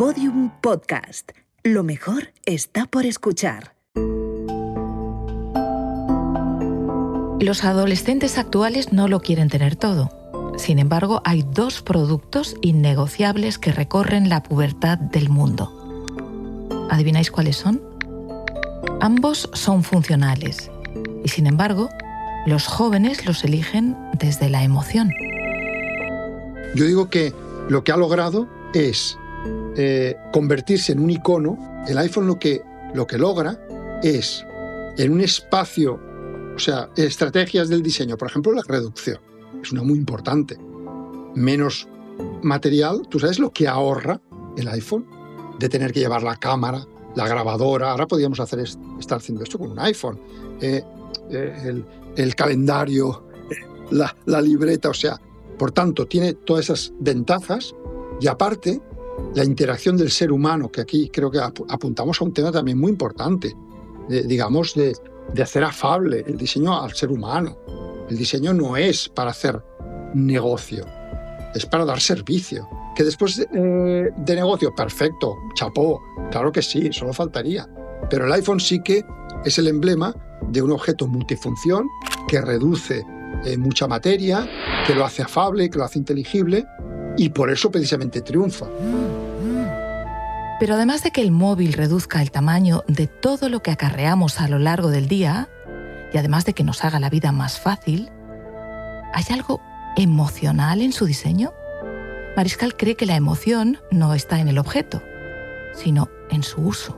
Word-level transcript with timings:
Podium 0.00 0.50
Podcast. 0.62 1.32
Lo 1.62 1.82
mejor 1.84 2.32
está 2.46 2.86
por 2.86 3.04
escuchar. 3.04 3.74
Los 7.38 7.64
adolescentes 7.64 8.38
actuales 8.38 8.94
no 8.94 9.08
lo 9.08 9.20
quieren 9.20 9.50
tener 9.50 9.76
todo. 9.76 10.08
Sin 10.56 10.78
embargo, 10.78 11.20
hay 11.26 11.42
dos 11.42 11.82
productos 11.82 12.56
innegociables 12.62 13.58
que 13.58 13.72
recorren 13.72 14.30
la 14.30 14.42
pubertad 14.42 14.96
del 14.96 15.28
mundo. 15.28 15.70
¿Adivináis 16.90 17.30
cuáles 17.30 17.58
son? 17.58 17.82
Ambos 19.02 19.50
son 19.52 19.84
funcionales 19.84 20.70
y 21.22 21.28
sin 21.28 21.46
embargo, 21.46 21.90
los 22.46 22.66
jóvenes 22.66 23.26
los 23.26 23.44
eligen 23.44 23.98
desde 24.18 24.48
la 24.48 24.64
emoción. 24.64 25.12
Yo 26.74 26.86
digo 26.86 27.10
que 27.10 27.34
lo 27.68 27.84
que 27.84 27.92
ha 27.92 27.98
logrado 27.98 28.48
es 28.72 29.18
eh, 29.76 30.16
convertirse 30.32 30.92
en 30.92 31.00
un 31.00 31.10
icono. 31.10 31.84
El 31.86 31.98
iPhone 31.98 32.26
lo 32.26 32.38
que, 32.38 32.62
lo 32.94 33.06
que 33.06 33.18
logra 33.18 33.58
es 34.02 34.44
en 34.96 35.12
un 35.12 35.20
espacio, 35.20 36.00
o 36.54 36.58
sea, 36.58 36.90
estrategias 36.96 37.68
del 37.68 37.82
diseño, 37.82 38.16
por 38.16 38.28
ejemplo, 38.28 38.52
la 38.52 38.62
reducción, 38.66 39.18
es 39.62 39.72
una 39.72 39.82
muy 39.82 39.98
importante. 39.98 40.58
Menos 41.34 41.88
material, 42.42 43.02
¿tú 43.08 43.18
sabes 43.18 43.38
lo 43.38 43.52
que 43.52 43.68
ahorra 43.68 44.20
el 44.56 44.68
iPhone? 44.68 45.06
De 45.58 45.68
tener 45.68 45.92
que 45.92 46.00
llevar 46.00 46.22
la 46.22 46.36
cámara, 46.36 46.84
la 47.14 47.28
grabadora. 47.28 47.90
Ahora 47.90 48.06
podríamos 48.06 48.40
hacer 48.40 48.60
estar 48.60 49.18
haciendo 49.18 49.44
esto 49.44 49.58
con 49.58 49.70
un 49.70 49.78
iPhone. 49.78 50.20
Eh, 50.60 50.82
eh, 51.30 51.82
el, 52.16 52.34
calendario, 52.34 53.26
la, 53.90 54.14
la 54.26 54.40
libreta, 54.40 54.90
o 54.90 54.94
sea, 54.94 55.20
por 55.58 55.72
tanto, 55.72 56.06
tiene 56.06 56.34
todas 56.34 56.64
esas 56.64 56.92
ventajas 56.98 57.74
y 58.20 58.26
aparte, 58.26 58.80
la 59.34 59.44
interacción 59.44 59.96
del 59.96 60.10
ser 60.10 60.32
humano, 60.32 60.70
que 60.70 60.80
aquí 60.80 61.08
creo 61.08 61.30
que 61.30 61.38
apuntamos 61.38 62.20
a 62.20 62.24
un 62.24 62.32
tema 62.32 62.50
también 62.50 62.78
muy 62.78 62.90
importante, 62.90 63.54
digamos, 64.08 64.74
de, 64.74 64.92
hacer 65.40 65.62
afable 65.62 66.24
el 66.26 66.36
diseño 66.36 66.82
al 66.82 66.92
ser 66.94 67.10
humano. 67.10 67.56
El 68.08 68.16
diseño 68.16 68.52
no 68.52 68.76
es 68.76 69.08
para 69.08 69.30
hacer 69.30 69.62
negocio, 70.14 70.84
es 71.54 71.64
para 71.66 71.84
dar 71.84 72.00
servicio. 72.00 72.68
Que 72.96 73.04
después 73.04 73.36
de, 73.36 74.10
de 74.16 74.34
negocio, 74.34 74.74
perfecto, 74.74 75.36
chapó, 75.54 76.02
claro 76.32 76.50
que 76.50 76.60
sí, 76.60 76.92
solo 76.92 77.12
faltaría. 77.12 77.68
Pero 78.10 78.26
el 78.26 78.32
iPhone 78.32 78.58
sí 78.58 78.82
que 78.82 79.04
es 79.44 79.58
el 79.58 79.68
emblema 79.68 80.14
de 80.48 80.62
un 80.62 80.72
objeto 80.72 81.06
multifunción 81.06 81.88
que 82.28 82.40
reduce 82.40 83.04
eh, 83.44 83.56
mucha 83.56 83.86
materia, 83.86 84.48
que 84.86 84.94
lo 84.94 85.04
hace 85.04 85.22
afable, 85.22 85.70
que 85.70 85.78
lo 85.78 85.84
hace 85.84 85.98
inteligible 85.98 86.66
y 87.16 87.30
por 87.30 87.50
eso 87.50 87.70
precisamente 87.70 88.20
triunfa. 88.20 88.66
Pero 90.60 90.74
además 90.74 91.02
de 91.02 91.10
que 91.10 91.22
el 91.22 91.30
móvil 91.30 91.72
reduzca 91.72 92.20
el 92.20 92.30
tamaño 92.30 92.84
de 92.86 93.06
todo 93.06 93.48
lo 93.48 93.62
que 93.62 93.70
acarreamos 93.70 94.40
a 94.40 94.48
lo 94.48 94.58
largo 94.58 94.90
del 94.90 95.08
día, 95.08 95.48
y 96.12 96.18
además 96.18 96.44
de 96.44 96.52
que 96.52 96.64
nos 96.64 96.84
haga 96.84 97.00
la 97.00 97.08
vida 97.08 97.32
más 97.32 97.58
fácil, 97.58 98.10
¿hay 99.14 99.24
algo 99.30 99.60
emocional 99.96 100.82
en 100.82 100.92
su 100.92 101.06
diseño? 101.06 101.52
Mariscal 102.36 102.76
cree 102.76 102.94
que 102.94 103.06
la 103.06 103.16
emoción 103.16 103.78
no 103.90 104.14
está 104.14 104.38
en 104.38 104.48
el 104.48 104.58
objeto, 104.58 105.02
sino 105.74 106.10
en 106.30 106.42
su 106.42 106.60
uso. 106.60 106.96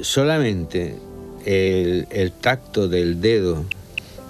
Solamente 0.00 0.98
el, 1.44 2.06
el 2.10 2.32
tacto 2.32 2.88
del 2.88 3.20
dedo 3.20 3.64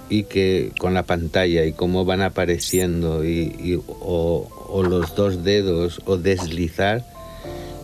y 0.09 0.23
que 0.23 0.71
con 0.79 0.93
la 0.93 1.03
pantalla 1.03 1.65
y 1.65 1.73
cómo 1.73 2.03
van 2.03 2.21
apareciendo 2.21 3.23
y, 3.23 3.81
o, 3.87 4.83
los 4.83 5.15
dos 5.15 5.43
dedos 5.43 6.01
o 6.05 6.17
deslizar 6.17 7.05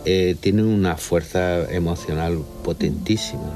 eh, 0.04 0.36
tienen 0.40 0.66
una 0.66 0.96
fuerza 0.96 1.70
emocional 1.72 2.42
potentísima. 2.64 3.52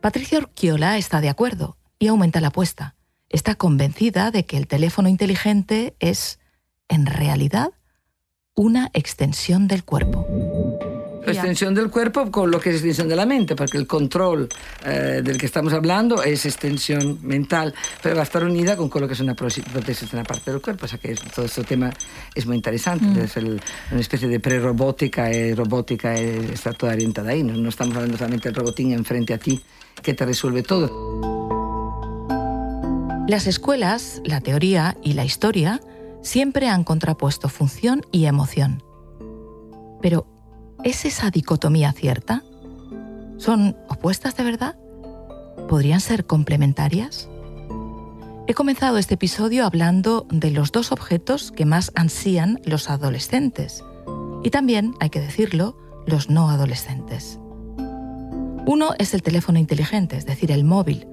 Patricia 0.00 0.38
Urquiola 0.38 0.98
está 0.98 1.20
de 1.20 1.28
acuerdo 1.28 1.76
y 1.98 2.08
aumenta 2.08 2.40
la 2.40 2.48
apuesta. 2.48 2.94
Está 3.28 3.54
convencida 3.56 4.30
de 4.30 4.44
que 4.44 4.56
el 4.56 4.68
teléfono 4.68 5.08
inteligente 5.08 5.96
es, 5.98 6.38
en 6.88 7.06
realidad, 7.06 7.70
una 8.54 8.90
extensión 8.94 9.66
del 9.66 9.84
cuerpo. 9.84 10.55
Extensión 11.32 11.74
del 11.74 11.90
cuerpo 11.90 12.30
con 12.30 12.50
lo 12.50 12.60
que 12.60 12.70
es 12.70 12.76
extensión 12.76 13.08
de 13.08 13.16
la 13.16 13.26
mente, 13.26 13.56
porque 13.56 13.78
el 13.78 13.86
control 13.86 14.48
eh, 14.84 15.20
del 15.22 15.38
que 15.38 15.46
estamos 15.46 15.72
hablando 15.72 16.22
es 16.22 16.46
extensión 16.46 17.18
mental, 17.22 17.74
pero 18.02 18.14
va 18.14 18.22
a 18.22 18.24
estar 18.24 18.44
unida 18.44 18.76
con 18.76 18.90
lo 19.00 19.06
que 19.06 19.14
es 19.14 19.20
una 19.20 19.34
prótesis 19.34 20.10
de 20.10 20.16
una 20.16 20.24
parte 20.24 20.50
del 20.50 20.60
cuerpo. 20.60 20.86
O 20.86 20.88
sea 20.88 20.98
que 20.98 21.14
todo 21.34 21.46
este 21.46 21.64
tema 21.64 21.90
es 22.34 22.46
muy 22.46 22.56
interesante. 22.56 23.20
Mm. 23.20 23.24
Es 23.24 23.36
una 23.36 24.00
especie 24.00 24.28
de 24.28 24.40
pre-robótica 24.40 25.32
y 25.32 25.54
robótica 25.54 26.14
está 26.14 26.72
toda 26.72 26.92
orientada 26.92 27.30
ahí. 27.30 27.42
No, 27.42 27.68
estamos 27.68 27.96
hablando 27.96 28.16
solamente 28.16 28.48
del 28.48 28.56
robotín 28.56 28.92
enfrente 28.92 29.34
a 29.34 29.38
ti 29.38 29.60
que 30.02 30.14
te 30.14 30.24
resuelve 30.24 30.62
todo. 30.62 31.36
Las 33.28 33.48
escuelas, 33.48 34.22
la 34.24 34.40
teoría 34.40 34.96
y 35.02 35.14
la 35.14 35.24
historia 35.24 35.80
siempre 36.22 36.68
han 36.68 36.84
contrapuesto 36.84 37.48
función 37.48 38.02
y 38.12 38.26
emoción. 38.26 38.82
Pero, 40.00 40.26
¿Es 40.84 41.04
esa 41.04 41.30
dicotomía 41.30 41.92
cierta? 41.92 42.42
¿Son 43.38 43.76
opuestas 43.88 44.36
de 44.36 44.44
verdad? 44.44 44.76
¿Podrían 45.68 46.00
ser 46.00 46.26
complementarias? 46.26 47.28
He 48.46 48.54
comenzado 48.54 48.98
este 48.98 49.14
episodio 49.14 49.66
hablando 49.66 50.26
de 50.30 50.50
los 50.50 50.70
dos 50.70 50.92
objetos 50.92 51.50
que 51.50 51.66
más 51.66 51.90
ansían 51.96 52.60
los 52.64 52.88
adolescentes 52.88 53.82
y 54.44 54.50
también, 54.50 54.94
hay 55.00 55.10
que 55.10 55.20
decirlo, 55.20 55.76
los 56.06 56.30
no 56.30 56.48
adolescentes. 56.50 57.40
Uno 58.64 58.90
es 58.98 59.14
el 59.14 59.22
teléfono 59.22 59.58
inteligente, 59.58 60.16
es 60.16 60.26
decir, 60.26 60.52
el 60.52 60.62
móvil. 60.62 61.08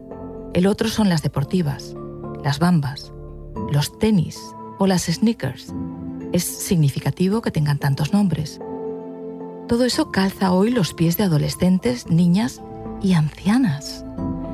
El 0.53 0.67
otro 0.67 0.87
son 0.87 1.09
las 1.09 1.23
deportivas, 1.23 1.95
las 2.43 2.59
bambas, 2.59 3.11
los 3.71 3.97
tenis 3.97 4.39
o 4.77 4.85
las 4.85 5.05
sneakers. 5.05 5.73
Es 6.31 6.43
significativo 6.43 7.41
que 7.41 7.49
tengan 7.49 7.79
tantos 7.79 8.13
nombres. 8.13 8.59
Todo 9.67 9.85
eso 9.85 10.11
calza 10.11 10.51
hoy 10.51 10.71
los 10.71 10.93
pies 10.93 11.15
de 11.15 11.23
adolescentes, 11.23 12.07
niñas 12.07 12.61
y 13.01 13.13
ancianas. 13.13 14.03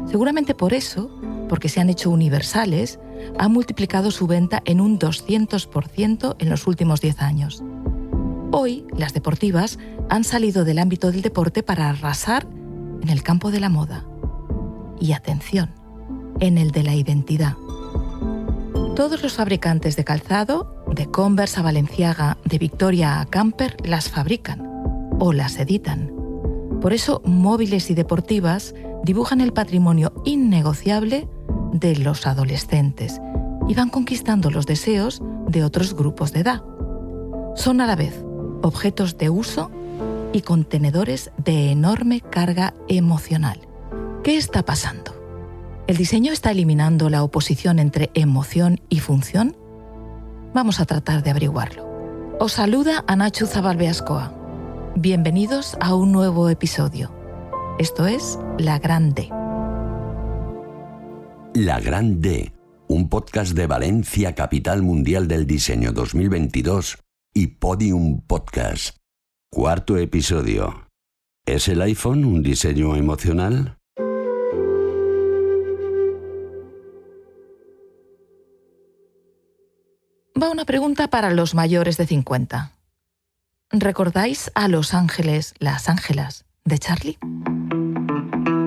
Seguramente 0.06 0.54
por 0.54 0.74
eso, 0.74 1.10
porque 1.50 1.68
se 1.68 1.82
han 1.82 1.90
hecho 1.90 2.12
universales, 2.12 3.00
ha 3.38 3.48
multiplicado 3.48 4.12
su 4.12 4.28
venta 4.28 4.62
en 4.66 4.80
un 4.80 5.00
200% 5.00 6.36
en 6.38 6.50
los 6.50 6.68
últimos 6.68 7.02
10 7.02 7.22
años. 7.22 7.64
Hoy, 8.52 8.86
las 8.96 9.14
deportivas 9.14 9.80
han 10.10 10.24
salido 10.24 10.64
del 10.64 10.78
ámbito 10.78 11.12
del 11.12 11.24
deporte 11.24 11.64
para 11.64 11.90
arrasar 11.90 12.48
en 13.02 13.10
el 13.10 13.24
campo 13.24 13.52
de 13.52 13.60
la 13.60 13.70
moda. 13.70 14.06
Y 15.00 15.14
atención, 15.14 15.72
en 16.40 16.60
el 16.60 16.72
de 16.72 16.84
la 16.84 16.94
identidad. 16.94 17.56
Todos 18.96 19.24
los 19.24 19.34
fabricantes 19.34 19.96
de 19.96 20.04
calzado, 20.04 20.84
de 20.94 21.10
Converse 21.10 21.60
a 21.60 21.64
Valenciaga, 21.64 22.38
de 22.46 22.58
Victoria 22.60 23.22
a 23.22 23.26
Camper, 23.26 23.76
las 23.86 24.10
fabrican 24.10 24.69
o 25.20 25.34
las 25.34 25.60
editan. 25.60 26.12
Por 26.82 26.94
eso 26.94 27.22
móviles 27.26 27.90
y 27.90 27.96
deportivas 27.96 28.74
dibujan 29.04 29.42
el 29.42 29.54
patrimonio 29.54 30.14
innegociable 30.26 31.28
de 31.74 31.96
los 31.98 32.26
adolescentes 32.26 33.20
y 33.68 33.74
van 33.76 33.90
conquistando 33.90 34.50
los 34.50 34.66
deseos 34.66 35.22
de 35.48 35.64
otros 35.64 35.94
grupos 35.94 36.34
de 36.34 36.40
edad. 36.40 36.64
Son 37.56 37.82
a 37.82 37.88
la 37.88 37.96
vez 37.96 38.24
objetos 38.62 39.18
de 39.18 39.30
uso 39.30 39.72
y 40.34 40.42
contenedores 40.42 41.32
de 41.38 41.72
enorme 41.72 42.22
carga 42.22 42.74
emocional. 42.88 43.60
¿Qué 44.24 44.38
está 44.38 44.64
pasando? 44.64 45.16
¿El 45.88 45.98
diseño 45.98 46.32
está 46.32 46.52
eliminando 46.52 47.10
la 47.10 47.24
oposición 47.24 47.80
entre 47.80 48.12
emoción 48.14 48.80
y 48.90 49.00
función? 49.00 49.58
Vamos 50.54 50.80
a 50.80 50.86
tratar 50.86 51.24
de 51.24 51.32
averiguarlo. 51.32 51.88
Os 52.40 52.54
saluda 52.54 53.04
Anachu 53.08 53.48
Zabalbeascoa. 53.48 54.39
Bienvenidos 55.02 55.78
a 55.80 55.96
un 55.96 56.12
nuevo 56.12 56.50
episodio. 56.50 57.16
Esto 57.80 58.06
es 58.06 58.38
La 58.58 58.80
Gran 58.80 59.14
D. 59.14 59.30
La 61.56 61.80
Gran 61.80 62.20
D, 62.20 62.52
un 62.90 63.08
podcast 63.08 63.54
de 63.54 63.66
Valencia, 63.66 64.36
capital 64.36 64.82
mundial 64.82 65.30
del 65.30 65.48
diseño 65.48 65.94
2022 65.94 66.98
y 67.34 67.48
Podium 67.48 68.20
Podcast. 68.28 68.98
Cuarto 69.50 69.96
episodio. 69.96 70.90
¿Es 71.46 71.70
el 71.70 71.82
iPhone 71.82 72.26
un 72.26 72.44
diseño 72.44 72.98
emocional? 72.98 73.78
Va 80.38 80.52
una 80.52 80.66
pregunta 80.66 81.10
para 81.10 81.32
los 81.32 81.56
mayores 81.56 81.96
de 81.96 82.06
50. 82.06 82.79
¿Recordáis 83.72 84.50
a 84.56 84.68
Los 84.68 84.96
Ángeles, 84.96 85.54
las 85.60 85.90
Ángelas, 85.90 86.46
de 86.66 86.80
Charlie? 86.80 87.20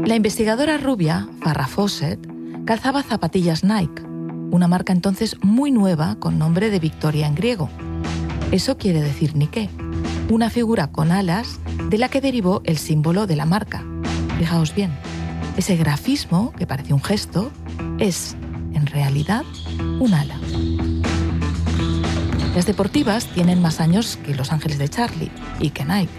La 0.06 0.14
investigadora 0.14 0.78
rubia, 0.78 1.26
Farrah 1.42 1.66
Fawcett, 1.66 2.24
calzaba 2.64 3.02
zapatillas 3.02 3.64
Nike, 3.64 4.04
una 4.52 4.68
marca 4.68 4.92
entonces 4.92 5.36
muy 5.42 5.72
nueva 5.72 6.14
con 6.20 6.38
nombre 6.38 6.70
de 6.70 6.78
Victoria 6.78 7.26
en 7.26 7.34
griego. 7.34 7.68
Eso 8.52 8.78
quiere 8.78 9.02
decir 9.02 9.34
Nike, 9.34 9.70
una 10.30 10.50
figura 10.50 10.92
con 10.92 11.10
alas 11.10 11.58
de 11.88 11.98
la 11.98 12.08
que 12.08 12.20
derivó 12.20 12.62
el 12.64 12.78
símbolo 12.78 13.26
de 13.26 13.34
la 13.34 13.44
marca. 13.44 13.84
Fijaos 14.38 14.72
bien, 14.72 14.92
ese 15.56 15.76
grafismo, 15.76 16.52
que 16.52 16.68
parece 16.68 16.94
un 16.94 17.02
gesto, 17.02 17.50
es, 17.98 18.36
en 18.72 18.86
realidad, 18.86 19.42
un 19.98 20.14
ala. 20.14 20.38
Las 22.54 22.66
deportivas 22.66 23.26
tienen 23.26 23.62
más 23.62 23.80
años 23.80 24.18
que 24.26 24.34
Los 24.34 24.52
Ángeles 24.52 24.78
de 24.78 24.88
Charlie 24.88 25.30
y 25.58 25.70
que 25.70 25.86
Nike. 25.86 26.12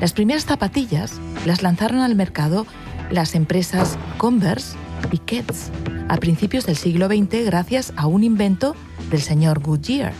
Las 0.00 0.14
primeras 0.14 0.46
zapatillas 0.46 1.20
las 1.44 1.62
lanzaron 1.62 2.00
al 2.00 2.14
mercado 2.14 2.66
las 3.10 3.34
empresas 3.34 3.98
Converse 4.16 4.76
y 5.12 5.18
Keds 5.18 5.70
a 6.08 6.16
principios 6.16 6.64
del 6.64 6.76
siglo 6.76 7.06
XX 7.08 7.44
gracias 7.44 7.92
a 7.96 8.06
un 8.06 8.24
invento 8.24 8.74
del 9.10 9.20
señor 9.20 9.60
Goodyear, 9.60 10.14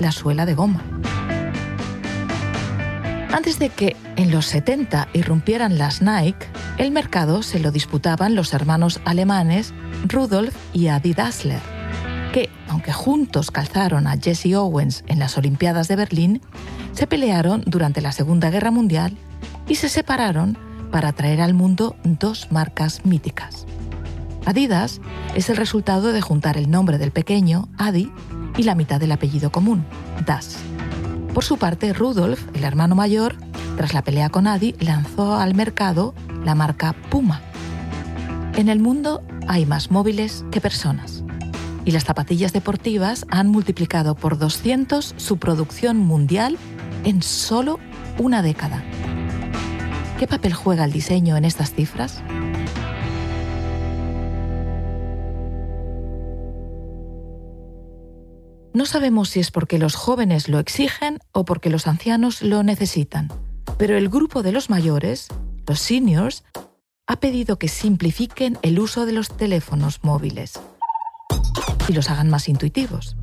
la 0.00 0.12
suela 0.12 0.46
de 0.46 0.54
goma. 0.54 0.82
Antes 3.32 3.58
de 3.58 3.70
que 3.70 3.96
en 4.16 4.30
los 4.30 4.46
70 4.46 5.08
irrumpieran 5.14 5.78
las 5.78 6.00
Nike, 6.00 6.46
el 6.78 6.92
mercado 6.92 7.42
se 7.42 7.58
lo 7.58 7.72
disputaban 7.72 8.36
los 8.36 8.54
hermanos 8.54 9.00
alemanes 9.04 9.74
Rudolf 10.06 10.54
y 10.72 10.88
Adi 10.88 11.12
Dassler 11.12 11.81
que, 12.32 12.48
aunque 12.68 12.92
juntos 12.92 13.50
calzaron 13.50 14.06
a 14.06 14.16
Jesse 14.16 14.54
Owens 14.56 15.04
en 15.06 15.18
las 15.18 15.36
Olimpiadas 15.36 15.86
de 15.86 15.96
Berlín, 15.96 16.40
se 16.92 17.06
pelearon 17.06 17.62
durante 17.66 18.00
la 18.00 18.10
Segunda 18.10 18.50
Guerra 18.50 18.70
Mundial 18.70 19.16
y 19.68 19.76
se 19.76 19.88
separaron 19.88 20.58
para 20.90 21.12
traer 21.12 21.40
al 21.40 21.54
mundo 21.54 21.94
dos 22.04 22.48
marcas 22.50 23.04
míticas. 23.04 23.66
Adidas 24.44 25.00
es 25.34 25.50
el 25.50 25.56
resultado 25.56 26.12
de 26.12 26.20
juntar 26.20 26.56
el 26.56 26.70
nombre 26.70 26.98
del 26.98 27.12
pequeño, 27.12 27.68
Adi, 27.78 28.10
y 28.56 28.64
la 28.64 28.74
mitad 28.74 28.98
del 28.98 29.12
apellido 29.12 29.52
común, 29.52 29.84
Das. 30.26 30.56
Por 31.32 31.44
su 31.44 31.56
parte, 31.56 31.92
Rudolf, 31.92 32.44
el 32.54 32.64
hermano 32.64 32.94
mayor, 32.94 33.36
tras 33.76 33.94
la 33.94 34.02
pelea 34.02 34.28
con 34.28 34.46
Adi, 34.46 34.74
lanzó 34.80 35.36
al 35.36 35.54
mercado 35.54 36.14
la 36.44 36.54
marca 36.54 36.94
Puma. 37.10 37.40
En 38.54 38.68
el 38.68 38.80
mundo 38.80 39.22
hay 39.48 39.64
más 39.64 39.90
móviles 39.90 40.44
que 40.50 40.60
personas 40.60 41.21
y 41.84 41.90
las 41.90 42.04
zapatillas 42.04 42.52
deportivas 42.52 43.26
han 43.28 43.48
multiplicado 43.48 44.14
por 44.14 44.38
200 44.38 45.14
su 45.16 45.38
producción 45.38 45.96
mundial 45.96 46.58
en 47.04 47.22
solo 47.22 47.78
una 48.18 48.42
década. 48.42 48.82
¿Qué 50.18 50.26
papel 50.26 50.54
juega 50.54 50.84
el 50.84 50.92
diseño 50.92 51.36
en 51.36 51.44
estas 51.44 51.72
cifras? 51.72 52.22
No 58.74 58.86
sabemos 58.86 59.28
si 59.28 59.40
es 59.40 59.50
porque 59.50 59.78
los 59.78 59.96
jóvenes 59.96 60.48
lo 60.48 60.58
exigen 60.58 61.18
o 61.32 61.44
porque 61.44 61.68
los 61.68 61.86
ancianos 61.86 62.42
lo 62.42 62.62
necesitan, 62.62 63.28
pero 63.76 63.98
el 63.98 64.08
grupo 64.08 64.42
de 64.42 64.52
los 64.52 64.70
mayores, 64.70 65.28
los 65.66 65.80
seniors, 65.80 66.44
ha 67.06 67.16
pedido 67.16 67.58
que 67.58 67.68
simplifiquen 67.68 68.58
el 68.62 68.78
uso 68.78 69.04
de 69.04 69.12
los 69.12 69.28
teléfonos 69.36 70.02
móviles 70.02 70.60
y 71.88 71.92
los 71.92 72.10
hagan 72.10 72.30
más 72.30 72.48
intuitivos. 72.48 73.16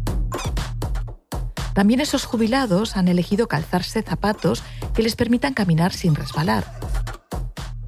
También 1.74 2.02
esos 2.02 2.26
jubilados 2.26 2.98
han 2.98 3.08
elegido 3.08 3.48
calzarse 3.48 4.02
zapatos 4.02 4.64
que 4.94 5.04
les 5.04 5.16
permitan 5.16 5.54
caminar 5.54 5.94
sin 5.94 6.16
resbalar, 6.16 6.66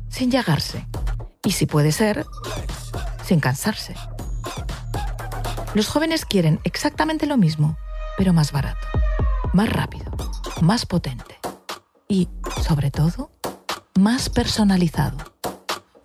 sin 0.09 0.31
llagarse 0.31 0.87
y, 1.43 1.51
si 1.51 1.65
puede 1.65 1.91
ser, 1.91 2.25
sin 3.25 3.39
cansarse. 3.39 3.95
Los 5.73 5.87
jóvenes 5.87 6.25
quieren 6.25 6.59
exactamente 6.63 7.25
lo 7.25 7.37
mismo, 7.37 7.77
pero 8.17 8.33
más 8.33 8.51
barato, 8.51 8.87
más 9.53 9.69
rápido, 9.69 10.11
más 10.61 10.85
potente 10.85 11.39
y, 12.07 12.29
sobre 12.65 12.91
todo, 12.91 13.31
más 13.99 14.29
personalizado. 14.29 15.17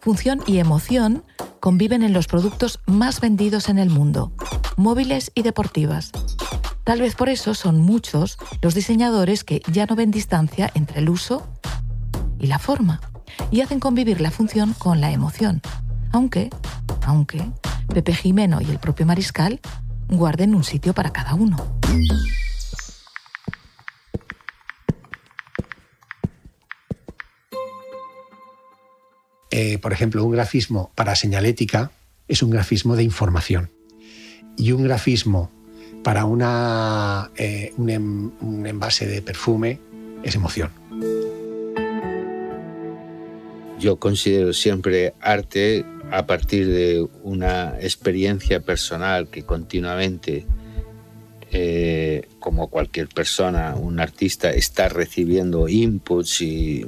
Función 0.00 0.42
y 0.46 0.58
emoción 0.58 1.24
conviven 1.66 2.04
en 2.04 2.12
los 2.12 2.28
productos 2.28 2.78
más 2.86 3.20
vendidos 3.20 3.68
en 3.68 3.78
el 3.78 3.90
mundo, 3.90 4.32
móviles 4.76 5.32
y 5.34 5.42
deportivas. 5.42 6.12
Tal 6.84 7.00
vez 7.00 7.16
por 7.16 7.28
eso 7.28 7.54
son 7.54 7.80
muchos 7.80 8.38
los 8.62 8.76
diseñadores 8.76 9.42
que 9.42 9.62
ya 9.72 9.84
no 9.86 9.96
ven 9.96 10.12
distancia 10.12 10.70
entre 10.74 11.00
el 11.00 11.08
uso 11.08 11.44
y 12.38 12.46
la 12.46 12.60
forma 12.60 13.00
y 13.50 13.62
hacen 13.62 13.80
convivir 13.80 14.20
la 14.20 14.30
función 14.30 14.74
con 14.78 15.00
la 15.00 15.10
emoción. 15.10 15.60
Aunque, 16.12 16.50
aunque, 17.04 17.50
Pepe 17.92 18.14
Jimeno 18.14 18.60
y 18.60 18.70
el 18.70 18.78
propio 18.78 19.04
Mariscal 19.04 19.58
guarden 20.08 20.54
un 20.54 20.62
sitio 20.62 20.94
para 20.94 21.10
cada 21.10 21.34
uno. 21.34 21.56
Eh, 29.58 29.78
por 29.78 29.94
ejemplo, 29.94 30.22
un 30.22 30.32
grafismo 30.32 30.92
para 30.94 31.16
señalética 31.16 31.90
es 32.28 32.42
un 32.42 32.50
grafismo 32.50 32.94
de 32.94 33.04
información 33.04 33.70
y 34.58 34.72
un 34.72 34.84
grafismo 34.84 35.50
para 36.04 36.26
una, 36.26 37.30
eh, 37.36 37.72
un, 37.78 38.34
un 38.42 38.66
envase 38.66 39.06
de 39.06 39.22
perfume 39.22 39.80
es 40.22 40.34
emoción. 40.34 40.68
Yo 43.80 43.96
considero 43.96 44.52
siempre 44.52 45.14
arte 45.22 45.86
a 46.10 46.26
partir 46.26 46.68
de 46.68 47.08
una 47.22 47.78
experiencia 47.80 48.60
personal 48.60 49.28
que 49.28 49.46
continuamente, 49.46 50.44
eh, 51.50 52.28
como 52.40 52.68
cualquier 52.68 53.08
persona, 53.08 53.74
un 53.74 54.00
artista 54.00 54.50
está 54.50 54.90
recibiendo 54.90 55.66
inputs 55.66 56.42
y, 56.42 56.84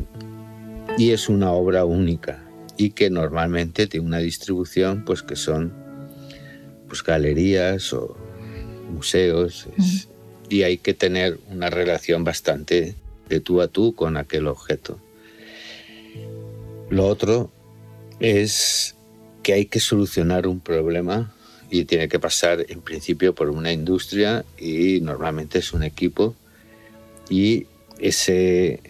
y, 0.99 1.13
es 1.13 1.31
una 1.31 1.53
obra 1.53 1.87
única 1.87 2.45
y 2.79 2.91
que 2.91 3.11
normalmente 3.11 3.87
tiene 3.87 4.07
una 4.07 4.19
distribución 4.19 5.05
pues 5.05 5.23
que 5.23 5.37
son 5.37 5.75
pues, 6.87 7.03
galerías 7.03 7.93
o 7.93 8.17
museos 8.91 9.69
y 10.49 10.63
hay 10.63 10.79
que 10.79 10.95
tener 10.95 11.39
una 11.51 11.69
relación 11.69 12.25
bastante 12.25 12.95
de 13.29 13.41
tú 13.41 13.61
a 13.61 13.69
tú 13.69 13.95
con 13.95 14.17
aquel 14.17 14.47
objeto. 14.47 14.99
Lo 16.89 17.07
otro 17.07 17.51
es 18.21 18.95
que 19.43 19.53
hay 19.53 19.67
que 19.67 19.81
solucionar 19.81 20.47
un 20.47 20.61
problema 20.61 21.35
y 21.71 21.85
tiene 21.85 22.09
que 22.09 22.19
pasar 22.19 22.65
en 22.69 22.81
principio 22.81 23.35
por 23.35 23.51
una 23.51 23.73
industria 23.73 24.45
y 24.57 25.01
normalmente 25.03 25.59
es 25.59 25.73
un 25.73 25.83
equipo 25.83 26.35
y 27.29 27.67
ese 27.99 28.81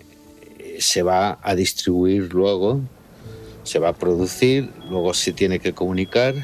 se 0.78 1.02
va 1.02 1.38
a 1.42 1.56
distribuir 1.56 2.32
luego, 2.32 2.80
se 3.68 3.78
va 3.78 3.90
a 3.90 3.92
producir, 3.92 4.70
luego 4.88 5.14
se 5.14 5.32
tiene 5.32 5.58
que 5.60 5.72
comunicar 5.72 6.34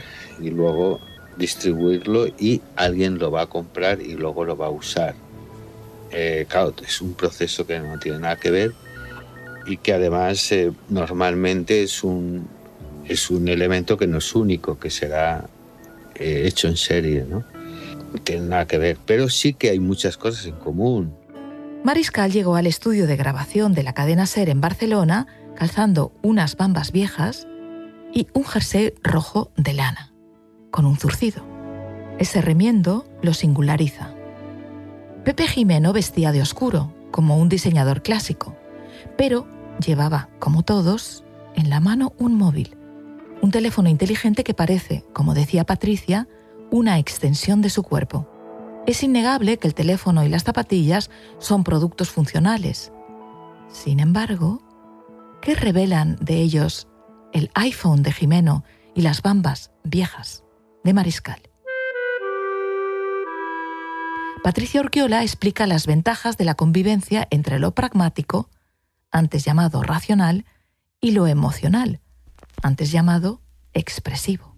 y 0.40 0.50
luego 0.50 1.00
distribuirlo 1.37 2.28
y 2.38 2.61
alguien 2.76 3.19
lo 3.19 3.31
va 3.31 3.43
a 3.43 3.47
comprar 3.47 4.00
y 4.00 4.14
luego 4.14 4.45
lo 4.45 4.57
va 4.57 4.66
a 4.66 4.71
usar. 4.71 5.14
Eh, 6.12 6.47
claro, 6.49 6.75
es 6.87 7.00
un 7.00 7.14
proceso 7.14 7.66
que 7.66 7.81
no 7.81 7.99
tiene 7.99 8.21
nada 8.21 8.37
que 8.37 8.50
ver 8.50 8.73
y 9.66 9.78
que 9.78 9.95
además 9.95 10.52
eh, 10.52 10.71
normalmente 10.88 11.83
es 11.83 12.04
un, 12.04 12.47
es 13.09 13.31
un 13.31 13.49
elemento 13.49 13.97
que 13.97 14.07
no 14.07 14.19
es 14.19 14.35
único, 14.35 14.78
que 14.78 14.90
será 14.90 15.47
eh, 16.14 16.43
hecho 16.47 16.69
en 16.69 16.76
serie, 16.76 17.25
¿no? 17.28 17.45
No 18.12 18.21
tiene 18.23 18.43
nada 18.43 18.66
que 18.66 18.78
ver, 18.78 18.99
pero 19.04 19.28
sí 19.28 19.54
que 19.54 19.71
hay 19.71 19.81
muchas 19.81 20.16
cosas 20.16 20.47
en 20.47 20.54
común. 20.57 21.16
Mariscal 21.83 22.31
llegó 22.31 22.54
al 22.54 22.66
estudio 22.66 23.07
de 23.07 23.16
grabación 23.16 23.75
de 23.75 23.83
la 23.83 23.93
cadena 23.93 24.26
Ser 24.26 24.49
en 24.49 24.61
Barcelona 24.61 25.26
calzando 25.57 26.13
unas 26.23 26.57
bambas 26.57 26.93
viejas 26.93 27.47
y 28.13 28.29
un 28.33 28.45
jersey 28.45 28.95
rojo 29.03 29.51
de 29.57 29.75
lana 29.75 30.15
con 30.71 30.87
un 30.87 30.97
zurcido. 30.97 31.45
Ese 32.19 32.41
remiendo 32.41 33.07
lo 33.23 33.33
singulariza. 33.33 34.13
Pepe 35.25 35.47
Jimeno 35.47 35.93
vestía 35.93 36.33
de 36.33 36.43
oscuro, 36.43 36.93
como 37.13 37.39
un 37.39 37.49
diseñador 37.49 38.03
clásico, 38.03 38.57
pero 39.17 39.47
llevaba, 39.79 40.29
como 40.41 40.65
todos, 40.65 41.25
en 41.55 41.71
la 41.71 41.79
mano 41.79 42.13
un 42.19 42.37
móvil, 42.37 42.77
un 43.41 43.53
teléfono 43.53 43.89
inteligente 43.89 44.43
que 44.43 44.53
parece, 44.53 45.05
como 45.13 45.33
decía 45.33 45.65
Patricia, 45.65 46.27
una 46.73 46.99
extensión 46.99 47.63
de 47.63 47.71
su 47.71 47.85
cuerpo. 47.85 48.29
Es 48.87 49.05
innegable 49.05 49.59
que 49.59 49.69
el 49.69 49.75
teléfono 49.75 50.25
y 50.25 50.29
las 50.29 50.43
zapatillas 50.43 51.09
son 51.39 51.63
productos 51.63 52.11
funcionales. 52.11 52.93
Sin 53.69 54.01
embargo, 54.01 54.61
¿qué 55.45 55.55
revelan 55.55 56.17
de 56.23 56.39
ellos 56.39 56.89
el 57.35 57.51
iPhone 57.55 58.03
de 58.03 58.13
Jimeno 58.13 58.65
y 58.95 59.03
las 59.03 59.21
bambas 59.21 59.73
viejas 59.83 60.43
de 60.83 60.95
Mariscal. 60.95 61.43
Patricia 64.43 64.81
Orquiola 64.81 65.23
explica 65.23 65.67
las 65.67 65.87
ventajas 65.87 66.39
de 66.39 66.47
la 66.47 66.55
convivencia 66.55 67.29
entre 67.31 67.59
lo 67.59 67.75
pragmático, 67.75 68.49
antes 69.11 69.45
llamado 69.45 69.83
racional, 69.83 70.47
y 71.01 71.11
lo 71.11 71.27
emocional, 71.27 72.01
antes 72.63 72.91
llamado 72.91 73.43
expresivo. 73.75 74.54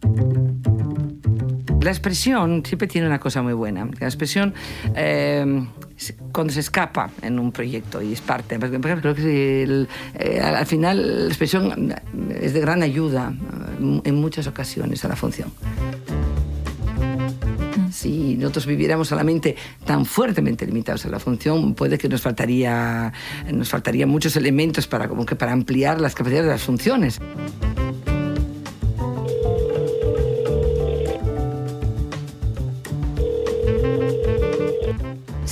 La 1.81 1.91
expresión 1.91 2.65
siempre 2.65 2.89
tiene 2.89 3.07
una 3.07 3.21
cosa 3.21 3.43
muy 3.43 3.53
buena. 3.53 3.89
La 4.01 4.07
expresión, 4.07 4.55
eh, 4.95 5.67
cuando 6.33 6.53
se 6.53 6.61
escapa 6.61 7.11
en 7.23 7.39
un 7.39 7.53
proyecto 7.53 8.03
y 8.03 8.13
es 8.13 8.21
parte, 8.21 8.59
por 8.59 8.75
ejemplo, 8.75 9.15
eh, 9.17 10.41
al 10.43 10.67
final 10.67 11.21
la 11.21 11.29
expresión 11.29 11.95
es 12.41 12.55
de 12.55 12.61
gran 12.61 12.83
ayuda 12.83 13.33
eh, 13.33 14.01
en 14.05 14.15
muchas 14.17 14.47
ocasiones 14.47 15.05
a 15.05 15.09
la 15.09 15.17
función. 15.17 15.53
Si 17.93 18.37
nosotros 18.37 18.67
viviéramos 18.67 19.09
solamente 19.09 19.57
tan 19.85 20.05
fuertemente 20.05 20.67
limitados 20.67 21.07
a 21.07 21.09
la 21.09 21.19
función, 21.19 21.75
puede 21.75 21.99
que 21.99 22.09
nos 22.09 22.21
faltaría, 22.21 23.13
nos 23.53 23.69
faltaría 23.69 24.07
muchos 24.07 24.37
elementos 24.37 24.87
para, 24.87 25.09
como 25.09 25.25
que 25.25 25.37
para 25.37 25.53
ampliar 25.53 26.01
las 26.01 26.15
capacidades 26.15 26.47
de 26.47 26.53
las 26.53 26.63
funciones. 26.63 27.21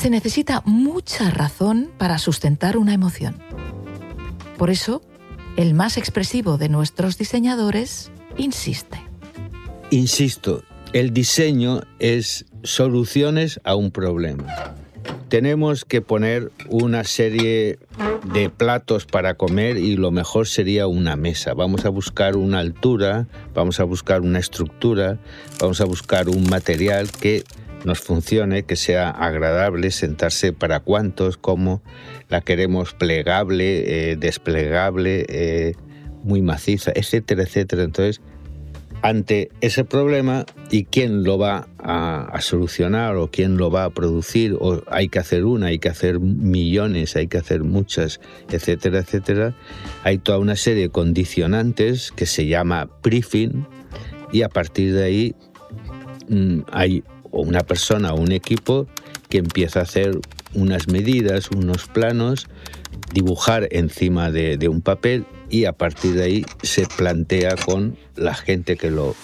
Se 0.05 0.11
necesita 0.11 0.63
mucha 0.67 1.31
razón 1.31 1.91
para 1.97 2.19
sustentar 2.19 2.77
una 2.77 2.93
emoción. 2.93 3.37
Por 4.59 4.69
eso, 4.69 5.01
el 5.57 5.73
más 5.73 5.97
expresivo 5.97 6.59
de 6.59 6.69
nuestros 6.69 7.17
diseñadores 7.17 8.13
insiste. 8.37 9.01
Insisto, 9.89 10.63
el 10.93 11.15
diseño 11.15 11.81
es 12.01 12.45
soluciones 12.65 13.61
a 13.65 13.77
un 13.77 13.91
problema. 13.91 14.75
Tenemos 15.31 15.87
que 15.87 16.03
poner 16.03 16.53
una 16.69 17.05
serie 17.05 17.79
de 18.35 18.51
platos 18.51 19.07
para 19.07 19.37
comer 19.37 19.79
y 19.79 19.97
lo 19.97 20.11
mejor 20.11 20.47
sería 20.49 20.87
una 20.87 21.17
mesa. 21.17 21.55
Vamos 21.55 21.87
a 21.87 21.89
buscar 21.89 22.37
una 22.37 22.59
altura, 22.59 23.27
vamos 23.55 23.81
a 23.81 23.85
buscar 23.85 24.21
una 24.21 24.39
estructura, 24.39 25.19
vamos 25.61 25.81
a 25.81 25.87
buscar 25.87 26.29
un 26.29 26.45
material 26.51 27.11
que 27.11 27.43
nos 27.85 28.01
funcione, 28.01 28.65
que 28.65 28.77
sea 28.77 29.11
agradable 29.11 29.91
sentarse 29.91 30.53
para 30.53 30.81
cuántos, 30.81 31.37
cómo 31.37 31.83
la 32.29 32.41
queremos 32.41 32.95
plegable, 32.95 34.11
eh, 34.11 34.17
desplegable, 34.17 35.27
eh, 35.29 35.75
muy 36.23 36.43
maciza, 36.43 36.93
etcétera, 36.95 37.43
etcétera. 37.43 37.83
Entonces, 37.85 38.21
ante 39.05 39.51
ese 39.61 39.85
problema 39.85 40.47
y 40.71 40.85
quién 40.85 41.25
lo 41.25 41.37
va 41.37 41.69
a, 41.79 42.41
solucionar 42.41 43.17
o 43.17 43.31
quién 43.31 43.59
lo 43.59 43.71
va 43.71 43.85
a 43.85 43.91
producir, 43.91 44.57
o 44.59 44.83
hay 44.91 45.09
que 45.09 45.19
hacer 45.19 45.45
una, 45.45 45.67
hay 45.67 45.79
que 45.79 45.91
hacer 45.91 46.21
millones, 46.21 47.15
hay 47.15 47.27
que 47.27 47.37
hacer 47.37 47.65
muchas, 47.65 48.19
etcétera, 48.51 49.01
etcétera, 49.01 49.55
hay 50.05 50.17
toda 50.17 50.39
una 50.39 50.57
serie 50.57 50.85
de 50.85 50.89
condicionantes 50.89 52.13
que 52.13 52.25
se 52.25 52.47
llama 52.47 52.89
briefing 53.03 53.67
y 54.33 54.41
a 54.41 54.49
partir 54.49 54.95
de 54.95 55.05
ahí 55.05 55.37
mm, 56.31 56.61
hay 57.37 57.49
una 57.49 57.61
persona 57.61 58.13
o 58.13 58.21
un 58.21 58.33
equipo 58.33 58.87
que 59.29 59.39
empieza 59.39 59.81
a 59.81 59.83
hacer 59.83 60.19
unas 60.55 60.89
medidas, 60.89 61.51
unos 61.51 61.87
planos, 61.87 62.47
dibujar 63.13 63.69
encima 63.71 64.31
de 64.31 64.69
un 64.69 64.81
papel 64.81 65.27
y 65.51 65.67
a 65.67 65.73
partir 65.73 66.15
de 66.15 66.25
ahí 66.25 66.47
se 66.63 66.87
plantea 66.87 67.57
con 67.57 67.97
la 68.17 68.35
gente 68.35 68.77
que 68.77 68.91
lo, 68.91 69.15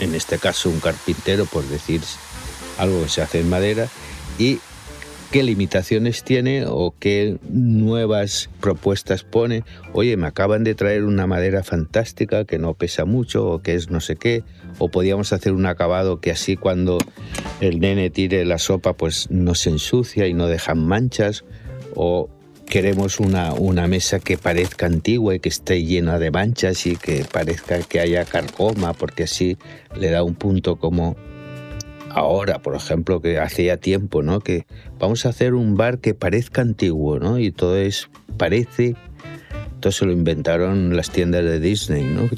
en 0.00 0.14
este 0.14 0.38
caso 0.38 0.70
un 0.70 0.80
carpintero, 0.80 1.46
por 1.46 1.64
decir 1.64 2.00
algo 2.78 3.02
que 3.02 3.08
se 3.08 3.22
hace 3.22 3.40
en 3.40 3.50
madera, 3.50 3.88
y 4.38 4.60
qué 5.34 5.42
limitaciones 5.42 6.22
tiene 6.22 6.64
o 6.64 6.94
qué 6.96 7.38
nuevas 7.50 8.48
propuestas 8.60 9.24
pone. 9.24 9.64
Oye, 9.92 10.16
me 10.16 10.28
acaban 10.28 10.62
de 10.62 10.76
traer 10.76 11.02
una 11.02 11.26
madera 11.26 11.64
fantástica 11.64 12.44
que 12.44 12.60
no 12.60 12.74
pesa 12.74 13.04
mucho 13.04 13.44
o 13.44 13.60
que 13.60 13.74
es 13.74 13.90
no 13.90 13.98
sé 13.98 14.14
qué, 14.14 14.44
o 14.78 14.90
podíamos 14.92 15.32
hacer 15.32 15.52
un 15.52 15.66
acabado 15.66 16.20
que 16.20 16.30
así 16.30 16.56
cuando 16.56 16.98
el 17.60 17.80
nene 17.80 18.10
tire 18.10 18.44
la 18.44 18.58
sopa 18.58 18.92
pues 18.92 19.28
no 19.28 19.56
se 19.56 19.70
ensucia 19.70 20.28
y 20.28 20.34
no 20.34 20.46
dejan 20.46 20.86
manchas, 20.86 21.44
o 21.96 22.30
queremos 22.64 23.18
una, 23.18 23.54
una, 23.54 23.88
mesa 23.88 24.20
que 24.20 24.38
parezca 24.38 24.86
antigua 24.86 25.34
y 25.34 25.40
que 25.40 25.48
esté 25.48 25.82
llena 25.82 26.20
de 26.20 26.30
manchas 26.30 26.86
y 26.86 26.94
que 26.94 27.24
parezca 27.24 27.80
que 27.80 27.98
haya 27.98 28.24
carcoma, 28.24 28.92
porque 28.92 29.24
así 29.24 29.58
le 29.98 30.10
da 30.10 30.22
un 30.22 30.36
punto 30.36 30.76
como 30.76 31.16
ahora, 32.14 32.60
por 32.60 32.74
ejemplo, 32.74 33.20
que 33.20 33.38
hacía 33.38 33.78
tiempo, 33.78 34.22
¿no? 34.22 34.40
Que 34.40 34.66
vamos 34.98 35.26
a 35.26 35.30
hacer 35.30 35.54
un 35.54 35.76
bar 35.76 35.98
que 35.98 36.14
parezca 36.14 36.62
antiguo, 36.62 37.18
¿no? 37.18 37.38
Y 37.38 37.50
todo 37.50 37.76
es, 37.76 38.08
parece, 38.36 38.96
todo 39.80 39.92
se 39.92 40.06
lo 40.06 40.12
inventaron 40.12 40.96
las 40.96 41.10
tiendas 41.10 41.44
de 41.44 41.60
Disney, 41.60 42.04
¿no? 42.04 42.28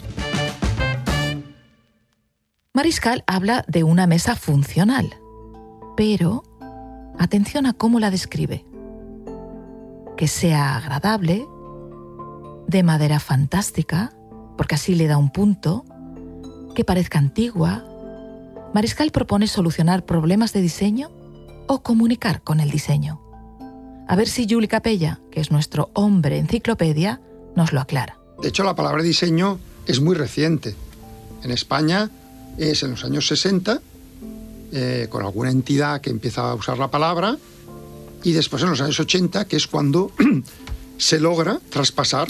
Mariscal 2.73 3.25
habla 3.27 3.65
de 3.69 3.85
una 3.85 4.07
mesa 4.07 4.37
funcional, 4.37 5.15
pero 5.97 6.43
atención 7.19 7.67
a 7.67 7.73
cómo 7.73 8.01
la 8.01 8.11
describe 8.11 8.65
que 10.17 10.29
sea 10.29 10.77
agradable, 10.77 11.47
de 12.67 12.83
madera 12.83 13.21
fantástica, 13.21 14.13
porque 14.57 14.75
así 14.75 14.95
le 14.95 15.07
da 15.07 15.19
un 15.19 15.31
punto, 15.31 15.85
que 16.75 16.85
parezca 16.85 17.19
antigua. 17.19 17.85
Mariscal 18.75 19.11
propone 19.11 19.47
solucionar 19.47 20.05
problemas 20.05 20.53
de 20.53 20.61
diseño 20.61 21.11
o 21.67 21.83
comunicar 21.83 22.43
con 22.43 22.61
el 22.61 22.71
diseño. 22.71 23.21
A 24.09 24.15
ver 24.17 24.29
si 24.29 24.47
Juli 24.49 24.69
Capella, 24.69 25.21
que 25.31 25.41
es 25.41 25.51
nuestro 25.51 25.91
hombre 25.95 26.39
enciclopedia, 26.39 27.21
nos 27.57 27.73
lo 27.73 27.81
aclara. 27.81 28.19
De 28.41 28.49
hecho, 28.49 28.63
la 28.65 28.77
palabra 28.77 29.03
diseño 29.03 29.59
es 29.87 30.01
muy 30.01 30.15
reciente. 30.15 30.75
En 31.43 31.51
España 31.51 32.11
es 32.59 32.83
en 32.83 32.93
los 32.93 33.05
años 33.05 33.27
60, 33.27 33.81
eh, 34.73 35.07
con 35.09 35.25
alguna 35.25 35.51
entidad 35.51 36.01
que 36.01 36.11
empieza 36.11 36.51
a 36.51 36.55
usar 36.55 36.79
la 36.79 36.91
palabra, 36.91 37.37
y 38.23 38.33
después 38.33 38.63
en 38.63 38.71
los 38.71 38.81
años 38.81 38.99
80, 38.99 39.47
que 39.47 39.57
es 39.57 39.67
cuando 39.67 40.13
se 40.99 41.21
logra 41.21 41.61
traspasar 41.71 42.29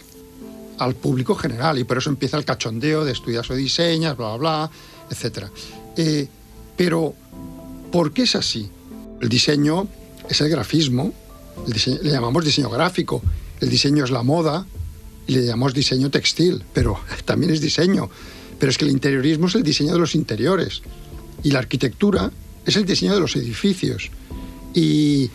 al 0.79 0.95
público 0.95 1.35
general 1.35 1.79
y 1.79 1.85
por 1.85 1.99
eso 1.99 2.11
empieza 2.11 2.37
el 2.37 2.45
cachondeo 2.45 3.05
de 3.05 3.13
estudias 3.13 3.51
o 3.51 3.55
diseñas, 3.55 4.17
bla, 4.17 4.37
bla, 4.37 4.69
bla, 4.69 4.71
etc. 5.11 5.47
Eh, 5.97 6.29
pero, 6.77 7.15
¿por 7.91 8.13
qué 8.13 8.23
es 8.23 8.37
así? 8.37 8.69
El 9.21 9.29
diseño 9.29 9.89
es 10.29 10.41
el 10.41 10.49
grafismo, 10.49 11.13
le 11.67 12.11
llamamos 12.11 12.45
diseño 12.45 12.69
gráfico, 12.69 13.23
el 13.61 13.71
diseño 13.71 14.05
es 14.05 14.11
la 14.11 14.23
moda 14.23 14.67
le 15.27 15.45
llamamos 15.45 15.75
diseño 15.75 16.11
textil, 16.11 16.63
pero 16.73 16.99
también 17.25 17.53
es 17.53 17.61
diseño. 17.61 18.09
Pero 18.59 18.71
es 18.71 18.79
que 18.79 18.85
el 18.85 18.91
interiorismo 18.91 19.49
es 19.49 19.55
el 19.55 19.63
diseño 19.63 19.93
de 19.93 19.99
los 19.99 20.15
interiores 20.15 20.83
y 21.43 21.51
la 21.51 21.59
arquitectura 21.59 22.31
es 22.65 22.77
el 22.77 22.87
diseño 22.87 23.15
de 23.15 23.21
los 23.21 23.37
edificios. 23.37 24.11
Y, 24.75 25.31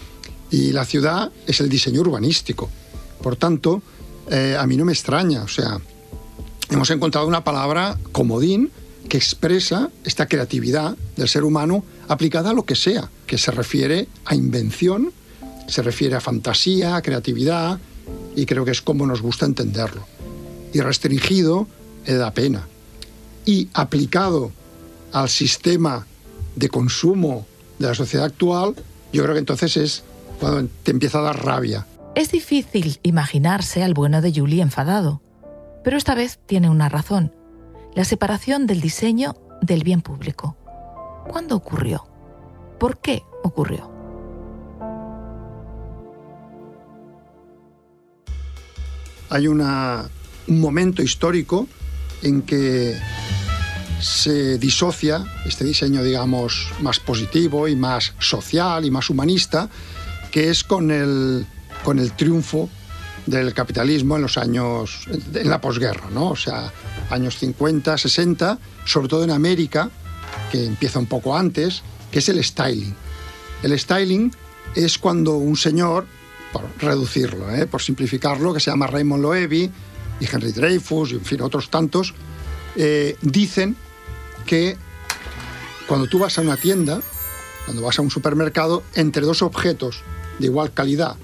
y 0.50 0.72
la 0.72 0.86
ciudad 0.86 1.32
es 1.46 1.62
el 1.62 1.70
diseño 1.70 2.02
urbanístico. 2.02 2.70
Por 3.22 3.36
tanto, 3.36 3.82
eh, 4.30 4.58
a 4.60 4.66
mí 4.66 4.76
no 4.76 4.86
me 4.86 4.94
extraña, 4.94 5.44
o 5.44 5.48
sea, 5.48 5.80
hemos 6.70 6.90
encontrado 6.90 7.28
una 7.28 7.44
palabra 7.44 7.98
comodín 8.12 8.72
que 9.10 9.18
expresa 9.18 9.90
esta 10.04 10.28
creatividad 10.28 10.96
del 11.16 11.28
ser 11.28 11.44
humano 11.44 11.84
aplicada 12.08 12.52
a 12.52 12.54
lo 12.54 12.66
que 12.66 12.76
sea, 12.76 13.10
que 13.28 13.38
se 13.38 13.52
refiere 13.52 14.08
a 14.26 14.36
invención, 14.36 15.12
se 15.68 15.82
refiere 15.82 16.16
a 16.16 16.22
fantasía, 16.22 16.96
a 16.96 17.02
creatividad, 17.02 17.80
y 18.36 18.46
creo 18.46 18.66
que 18.66 18.72
es 18.72 18.82
como 18.82 19.06
nos 19.06 19.22
gusta 19.22 19.46
entenderlo. 19.46 20.06
Y 20.74 20.82
restringido 20.82 21.68
da 22.06 22.32
pena. 22.32 22.68
Y 23.46 23.70
aplicado 23.74 24.52
al 25.12 25.30
sistema 25.30 26.06
de 26.56 26.70
consumo 26.70 27.46
de 27.80 27.88
la 27.88 27.96
sociedad 27.96 28.26
actual, 28.26 28.76
yo 29.12 29.24
creo 29.24 29.34
que 29.34 29.40
entonces 29.40 29.78
es 29.78 30.04
cuando 30.40 30.70
te 30.84 30.92
empieza 30.92 31.20
a 31.20 31.24
dar 31.24 31.44
rabia. 31.44 31.88
Es 32.16 32.32
difícil 32.32 33.00
imaginarse 33.04 33.84
al 33.84 33.94
bueno 33.94 34.22
de 34.22 34.34
Julie 34.34 34.62
enfadado, 34.62 35.22
pero 35.84 35.98
esta 35.98 36.16
vez 36.16 36.40
tiene 36.46 36.70
una 36.70 36.90
razón, 36.90 37.34
la 37.96 38.06
separación 38.06 38.68
del 38.68 38.82
diseño 38.82 39.36
del 39.62 39.84
bien 39.84 40.02
público. 40.02 40.58
¿Cuándo 41.28 41.56
ocurrió? 41.56 42.08
¿Por 42.80 43.00
qué 43.00 43.24
ocurrió? 43.44 43.92
Hay 49.30 49.48
un 49.48 49.64
momento 50.48 51.02
histórico 51.02 51.68
en 52.22 52.42
que 52.42 52.98
se 54.02 54.58
disocia 54.58 55.24
este 55.46 55.64
diseño, 55.64 56.04
digamos, 56.04 56.70
más 56.82 57.00
positivo 57.00 57.68
y 57.68 57.76
más 57.76 58.14
social 58.20 58.84
y 58.84 58.92
más 58.92 59.10
humanista 59.10 59.70
que 60.32 60.50
es 60.50 60.64
con 60.64 60.92
el, 60.92 61.46
con 61.84 62.00
el 62.00 62.14
triunfo 62.14 62.70
del 63.26 63.54
capitalismo 63.54 64.16
en 64.16 64.24
los 64.24 64.38
años, 64.38 65.08
en 65.34 65.50
la 65.50 65.62
posguerra, 65.62 66.10
¿no? 66.12 66.30
O 66.32 66.36
sea, 66.36 66.72
años 67.12 67.38
50, 67.38 67.98
60, 67.98 68.58
sobre 68.86 69.08
todo 69.08 69.24
en 69.24 69.32
América, 69.32 69.90
que 70.52 70.66
empieza 70.66 71.00
un 71.00 71.06
poco 71.06 71.38
antes, 71.38 71.84
que 72.12 72.20
es 72.20 72.30
el 72.30 72.44
styling. 72.44 72.96
El 73.64 73.78
styling 73.78 74.32
es 74.76 74.98
cuando 74.98 75.36
un 75.36 75.56
señor, 75.56 76.08
por 76.52 76.64
reducirlo, 76.80 77.54
¿eh? 77.54 77.68
por 77.68 77.82
simplificarlo, 77.82 78.54
que 78.54 78.60
se 78.60 78.72
llama 78.72 78.88
Raymond 78.88 79.22
Loewy 79.22 79.72
y 80.20 80.26
Henry 80.26 80.52
Dreyfus 80.52 81.12
y 81.12 81.16
en 81.16 81.26
fin 81.26 81.42
otros 81.42 81.70
tantos, 81.70 82.14
eh, 82.76 83.16
dicen 83.22 83.76
que 84.46 84.78
cuando 85.88 86.08
tú 86.08 86.20
vas 86.20 86.38
a 86.38 86.42
una 86.42 86.58
tienda, 86.58 87.02
cuando 87.66 87.84
vas 87.84 88.00
a 88.00 88.02
un 88.02 88.12
supermercado, 88.12 88.84
entre 88.96 89.26
dos 89.26 89.42
objetos 89.42 90.04
de 90.40 90.48
igual 90.48 90.74
calidad, 90.74 91.16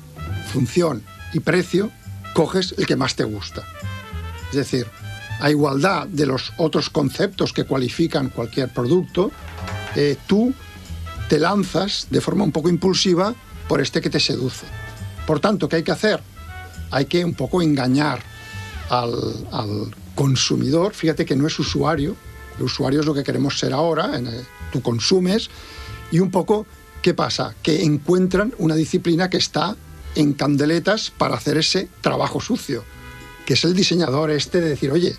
función 0.51 1.03
y 1.33 1.39
precio, 1.39 1.91
coges 2.33 2.75
el 2.77 2.85
que 2.85 2.95
más 2.95 3.15
te 3.15 3.23
gusta. 3.23 3.63
Es 4.49 4.55
decir, 4.55 4.87
a 5.39 5.49
igualdad 5.49 6.07
de 6.07 6.25
los 6.25 6.53
otros 6.57 6.89
conceptos 6.89 7.53
que 7.53 7.65
cualifican 7.65 8.29
cualquier 8.29 8.69
producto, 8.69 9.31
eh, 9.95 10.17
tú 10.27 10.53
te 11.29 11.39
lanzas 11.39 12.07
de 12.09 12.21
forma 12.21 12.43
un 12.43 12.51
poco 12.51 12.69
impulsiva 12.69 13.35
por 13.67 13.81
este 13.81 14.01
que 14.01 14.09
te 14.09 14.19
seduce. 14.19 14.65
Por 15.25 15.39
tanto, 15.39 15.67
¿qué 15.67 15.77
hay 15.77 15.83
que 15.83 15.91
hacer? 15.91 16.21
Hay 16.91 17.05
que 17.05 17.23
un 17.23 17.33
poco 17.33 17.61
engañar 17.61 18.21
al, 18.89 19.93
consumidor. 20.15 20.95
Fíjate 20.95 21.25
que 21.25 21.35
no 21.35 21.45
es 21.45 21.59
usuario, 21.59 22.15
el 22.57 22.63
usuario 22.63 23.01
es 23.01 23.05
lo 23.05 23.13
que 23.13 23.23
queremos 23.23 23.59
ser 23.59 23.71
ahora, 23.71 24.17
en, 24.17 24.27
tú 24.71 24.81
consumes, 24.81 25.51
y 26.09 26.19
un 26.19 26.31
poco, 26.31 26.65
¿qué 27.03 27.13
pasa? 27.13 27.53
Que 27.61 27.83
encuentran 27.83 28.51
una 28.57 28.73
disciplina 28.73 29.29
que 29.29 29.37
está 29.37 29.75
en 30.15 30.33
candeletas 30.33 31.11
para 31.11 31.35
hacer 31.35 31.57
ese 31.57 31.87
trabajo 32.01 32.41
sucio, 32.41 32.83
que 33.47 33.53
es 33.53 33.63
el 33.63 33.73
diseñador 33.73 34.29
este 34.29 34.59
de 34.59 34.67
decir, 34.67 34.91
oye, 34.91 35.15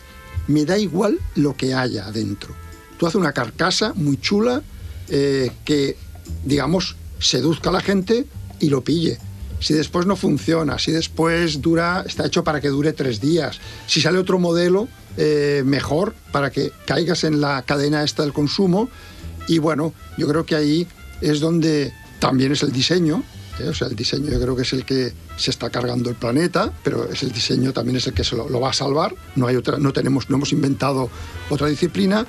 me 0.48 0.66
da 0.66 0.76
igual 0.76 1.18
lo 1.34 1.56
que 1.56 1.72
haya 1.72 2.06
adentro. 2.06 2.54
Tú 2.98 3.06
haces 3.06 3.14
una 3.14 3.32
carcasa 3.32 3.94
muy 3.94 4.18
chula 4.20 4.62
eh, 5.08 5.50
que, 5.64 5.96
digamos, 6.44 6.96
seduzca 7.18 7.70
a 7.70 7.72
la 7.72 7.80
gente 7.80 8.26
y 8.60 8.68
lo 8.68 8.84
pille. 8.84 9.18
Si 9.60 9.72
después 9.72 10.04
no 10.04 10.14
funciona, 10.14 10.78
si 10.78 10.92
después 10.92 11.62
dura, 11.62 12.04
está 12.06 12.26
hecho 12.26 12.44
para 12.44 12.60
que 12.60 12.68
dure 12.68 12.92
tres 12.92 13.18
días. 13.18 13.60
Si 13.86 14.02
sale 14.02 14.18
otro 14.18 14.38
modelo, 14.38 14.88
eh, 15.16 15.62
mejor 15.64 16.14
para 16.30 16.50
que 16.50 16.70
caigas 16.84 17.24
en 17.24 17.40
la 17.40 17.62
cadena 17.62 18.04
esta 18.04 18.24
del 18.24 18.34
consumo. 18.34 18.90
Y 19.48 19.56
bueno, 19.56 19.94
yo 20.18 20.28
creo 20.28 20.44
que 20.44 20.54
ahí 20.54 20.86
es 21.22 21.40
donde 21.40 21.94
también 22.18 22.52
es 22.52 22.62
el 22.62 22.72
diseño, 22.72 23.24
¿eh? 23.60 23.68
O 23.68 23.74
sea, 23.74 23.88
el 23.88 23.96
diseño 23.96 24.30
yo 24.30 24.40
creo 24.40 24.56
que 24.56 24.62
es 24.62 24.72
el 24.72 24.84
que 24.84 25.12
se 25.36 25.50
está 25.50 25.70
cargando 25.70 26.10
el 26.10 26.16
planeta, 26.16 26.72
pero 26.82 27.10
es 27.10 27.22
el 27.22 27.32
diseño 27.32 27.72
también 27.72 27.96
es 27.96 28.06
el 28.06 28.14
que 28.14 28.24
se 28.24 28.36
lo, 28.36 28.60
va 28.60 28.70
a 28.70 28.72
salvar. 28.72 29.14
No 29.36 29.46
hay 29.46 29.56
otra, 29.56 29.78
no 29.78 29.92
tenemos, 29.92 30.30
no 30.30 30.36
hemos 30.36 30.52
inventado 30.52 31.10
otra 31.50 31.68
disciplina. 31.68 32.26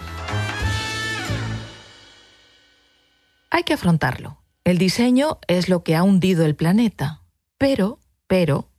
Hay 3.49 3.63
que 3.63 3.73
afrontarlo. 3.73 4.41
El 4.63 4.77
diseño 4.77 5.39
es 5.47 5.69
lo 5.69 5.83
que 5.83 5.95
ha 5.95 6.03
hundido 6.03 6.45
el 6.45 6.55
planeta, 6.55 7.23
pero, 7.57 7.99
pero, 8.27 8.69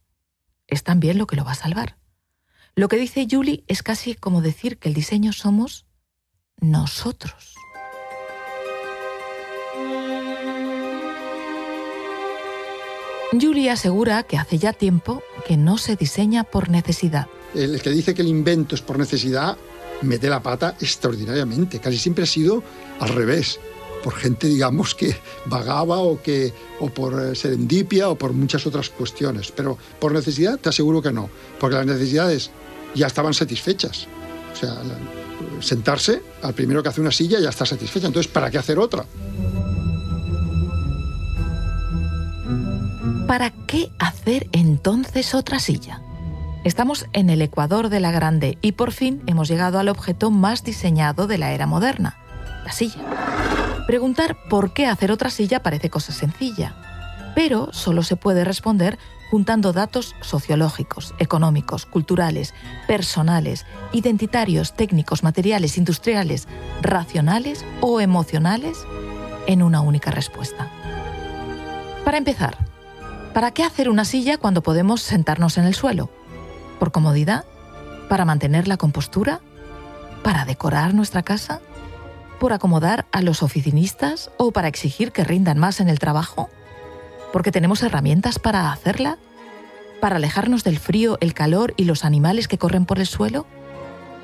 es 0.68 0.84
también 0.84 1.18
lo 1.18 1.26
que 1.26 1.36
lo 1.36 1.44
va 1.44 1.52
a 1.52 1.56
salvar. 1.56 1.96
Lo 2.74 2.88
que 2.88 2.96
dice 2.96 3.26
Julie 3.28 3.64
es 3.66 3.82
casi 3.82 4.14
como 4.14 4.42
decir 4.42 4.78
que 4.78 4.88
el 4.88 4.94
diseño 4.94 5.32
somos 5.32 5.86
nosotros. 6.60 7.59
Julie 13.32 13.70
asegura 13.70 14.22
que 14.24 14.36
hace 14.36 14.58
ya 14.58 14.72
tiempo 14.72 15.22
que 15.46 15.56
no 15.56 15.78
se 15.78 15.96
diseña 15.96 16.44
por 16.44 16.68
necesidad. 16.68 17.26
El 17.54 17.80
que 17.80 17.90
dice 17.90 18.14
que 18.14 18.22
el 18.22 18.28
invento 18.28 18.74
es 18.74 18.82
por 18.82 18.98
necesidad 18.98 19.56
mete 20.02 20.28
la 20.28 20.42
pata 20.42 20.76
extraordinariamente. 20.80 21.78
Casi 21.78 21.98
siempre 21.98 22.24
ha 22.24 22.26
sido 22.26 22.62
al 22.98 23.10
revés, 23.10 23.58
por 24.02 24.14
gente, 24.14 24.46
digamos, 24.46 24.94
que 24.94 25.14
vagaba 25.46 25.98
o, 25.98 26.20
que, 26.22 26.52
o 26.80 26.88
por 26.88 27.20
eh, 27.20 27.34
serendipia 27.34 28.08
o 28.08 28.16
por 28.16 28.32
muchas 28.32 28.66
otras 28.66 28.90
cuestiones. 28.90 29.52
Pero 29.52 29.76
por 29.98 30.12
necesidad 30.12 30.58
te 30.58 30.68
aseguro 30.68 31.02
que 31.02 31.12
no, 31.12 31.28
porque 31.58 31.76
las 31.76 31.86
necesidades 31.86 32.50
ya 32.94 33.06
estaban 33.06 33.34
satisfechas. 33.34 34.06
O 34.52 34.56
sea, 34.56 34.82
sentarse, 35.60 36.22
al 36.42 36.54
primero 36.54 36.82
que 36.82 36.88
hace 36.88 37.00
una 37.00 37.12
silla 37.12 37.38
ya 37.40 37.50
está 37.50 37.66
satisfecha. 37.66 38.06
Entonces, 38.06 38.30
¿para 38.30 38.50
qué 38.50 38.58
hacer 38.58 38.78
otra? 38.78 39.04
¿Para 43.30 43.50
qué 43.50 43.92
hacer 44.00 44.48
entonces 44.50 45.36
otra 45.36 45.60
silla? 45.60 46.00
Estamos 46.64 47.06
en 47.12 47.30
el 47.30 47.42
ecuador 47.42 47.88
de 47.88 48.00
la 48.00 48.10
grande 48.10 48.58
y 48.60 48.72
por 48.72 48.90
fin 48.90 49.22
hemos 49.28 49.46
llegado 49.46 49.78
al 49.78 49.88
objeto 49.88 50.32
más 50.32 50.64
diseñado 50.64 51.28
de 51.28 51.38
la 51.38 51.52
era 51.52 51.68
moderna, 51.68 52.18
la 52.64 52.72
silla. 52.72 52.98
Preguntar 53.86 54.36
por 54.48 54.72
qué 54.72 54.88
hacer 54.88 55.12
otra 55.12 55.30
silla 55.30 55.62
parece 55.62 55.90
cosa 55.90 56.12
sencilla, 56.12 56.74
pero 57.36 57.72
solo 57.72 58.02
se 58.02 58.16
puede 58.16 58.42
responder 58.42 58.98
juntando 59.30 59.72
datos 59.72 60.16
sociológicos, 60.22 61.14
económicos, 61.20 61.86
culturales, 61.86 62.52
personales, 62.88 63.64
identitarios, 63.92 64.74
técnicos, 64.74 65.22
materiales, 65.22 65.78
industriales, 65.78 66.48
racionales 66.82 67.64
o 67.80 68.00
emocionales 68.00 68.84
en 69.46 69.62
una 69.62 69.82
única 69.82 70.10
respuesta. 70.10 70.68
Para 72.04 72.18
empezar, 72.18 72.69
¿Para 73.34 73.52
qué 73.52 73.62
hacer 73.62 73.88
una 73.88 74.04
silla 74.04 74.38
cuando 74.38 74.60
podemos 74.60 75.02
sentarnos 75.02 75.56
en 75.56 75.64
el 75.64 75.74
suelo? 75.74 76.10
¿Por 76.80 76.90
comodidad? 76.90 77.44
¿Para 78.08 78.24
mantener 78.24 78.66
la 78.66 78.76
compostura? 78.76 79.40
¿Para 80.24 80.44
decorar 80.44 80.94
nuestra 80.94 81.22
casa? 81.22 81.60
¿Por 82.40 82.52
acomodar 82.52 83.06
a 83.12 83.22
los 83.22 83.44
oficinistas 83.44 84.32
o 84.36 84.50
para 84.50 84.66
exigir 84.66 85.12
que 85.12 85.22
rindan 85.22 85.58
más 85.58 85.78
en 85.78 85.88
el 85.88 86.00
trabajo? 86.00 86.50
¿Porque 87.32 87.52
tenemos 87.52 87.84
herramientas 87.84 88.40
para 88.40 88.72
hacerla? 88.72 89.16
¿Para 90.00 90.16
alejarnos 90.16 90.64
del 90.64 90.80
frío, 90.80 91.16
el 91.20 91.32
calor 91.32 91.72
y 91.76 91.84
los 91.84 92.04
animales 92.04 92.48
que 92.48 92.58
corren 92.58 92.84
por 92.84 92.98
el 92.98 93.06
suelo? 93.06 93.46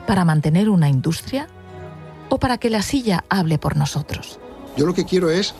¿Para 0.08 0.24
mantener 0.24 0.68
una 0.68 0.88
industria? 0.88 1.46
¿O 2.28 2.38
para 2.38 2.58
que 2.58 2.70
la 2.70 2.82
silla 2.82 3.24
hable 3.28 3.58
por 3.58 3.76
nosotros? 3.76 4.40
Yo 4.76 4.84
lo 4.84 4.94
que 4.94 5.04
quiero 5.04 5.30
es 5.30 5.54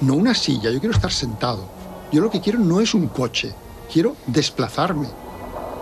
no 0.00 0.14
una 0.14 0.34
silla, 0.34 0.70
yo 0.70 0.78
quiero 0.78 0.94
estar 0.94 1.10
sentado 1.10 1.75
yo 2.12 2.20
lo 2.20 2.30
que 2.30 2.40
quiero 2.40 2.58
no 2.58 2.80
es 2.80 2.94
un 2.94 3.08
coche, 3.08 3.52
quiero 3.92 4.16
desplazarme. 4.26 5.08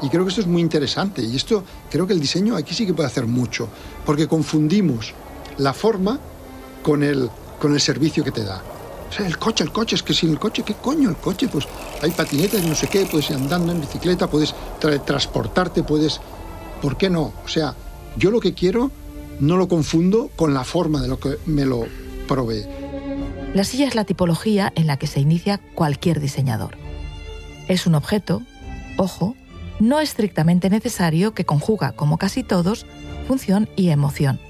Y 0.03 0.09
creo 0.09 0.25
que 0.25 0.31
esto 0.31 0.41
es 0.41 0.47
muy 0.47 0.61
interesante. 0.61 1.23
Y 1.23 1.37
esto 1.37 1.65
creo 1.91 2.07
que 2.07 2.13
el 2.13 2.21
diseño 2.21 2.57
aquí 2.57 2.75
sí 2.75 2.87
que 2.87 2.95
puede 2.95 3.07
hacer 3.07 3.27
mucho, 3.27 3.69
porque 4.05 4.29
confundimos 4.29 5.15
la 5.59 5.73
forma 5.73 6.19
con 6.83 7.03
el, 7.03 7.31
con 7.61 7.73
el 7.73 7.81
servicio 7.81 8.25
que 8.25 8.33
te 8.33 8.45
da. 8.45 8.63
O 9.09 9.13
sea, 9.17 9.27
el 9.27 9.39
coche, 9.39 9.63
el 9.63 9.71
coche, 9.71 9.95
es 9.97 10.03
que 10.03 10.13
sin 10.13 10.31
el 10.31 10.39
coche, 10.39 10.63
¿qué 10.65 10.75
coño 10.75 11.09
el 11.09 11.17
coche? 11.17 11.49
Pues 11.49 11.67
hay 12.03 12.11
patinetas 12.11 12.65
no 12.65 12.75
sé 12.75 12.89
qué, 12.89 13.07
puedes 13.07 13.31
ir 13.31 13.37
andando 13.37 13.73
en 13.73 13.81
bicicleta, 13.81 14.29
puedes 14.29 14.55
transportarte, 15.05 15.83
puedes... 15.83 16.21
¿Por 16.83 16.97
qué 16.97 17.09
no? 17.09 17.33
O 17.45 17.49
sea, 17.49 17.75
yo 18.17 18.31
lo 18.31 18.41
que 18.41 18.53
quiero 18.53 18.91
no 19.41 19.57
lo 19.57 19.69
confundo 19.69 20.31
con 20.37 20.53
la 20.53 20.65
forma 20.65 21.01
de 21.01 21.09
lo 21.09 21.19
que 21.19 21.39
me 21.47 21.65
lo 21.65 21.87
provee. 22.27 22.67
La 23.55 23.63
silla 23.63 23.87
es 23.87 23.95
la 23.95 24.05
tipología 24.05 24.73
en 24.75 24.89
la 24.89 24.97
que 24.97 25.07
se 25.07 25.21
inicia 25.21 25.59
cualquier 25.59 26.19
diseñador. 26.19 26.77
Es 27.69 27.87
un 27.87 27.95
objeto, 27.95 28.43
ojo, 28.97 29.37
no 29.79 30.01
estrictamente 30.01 30.69
necesario 30.71 31.35
que 31.35 31.47
conjuga, 31.47 31.93
como 31.93 32.19
casi 32.19 32.43
todos, 32.43 32.85
función 33.29 33.69
y 33.77 33.91
emoción. 33.91 34.41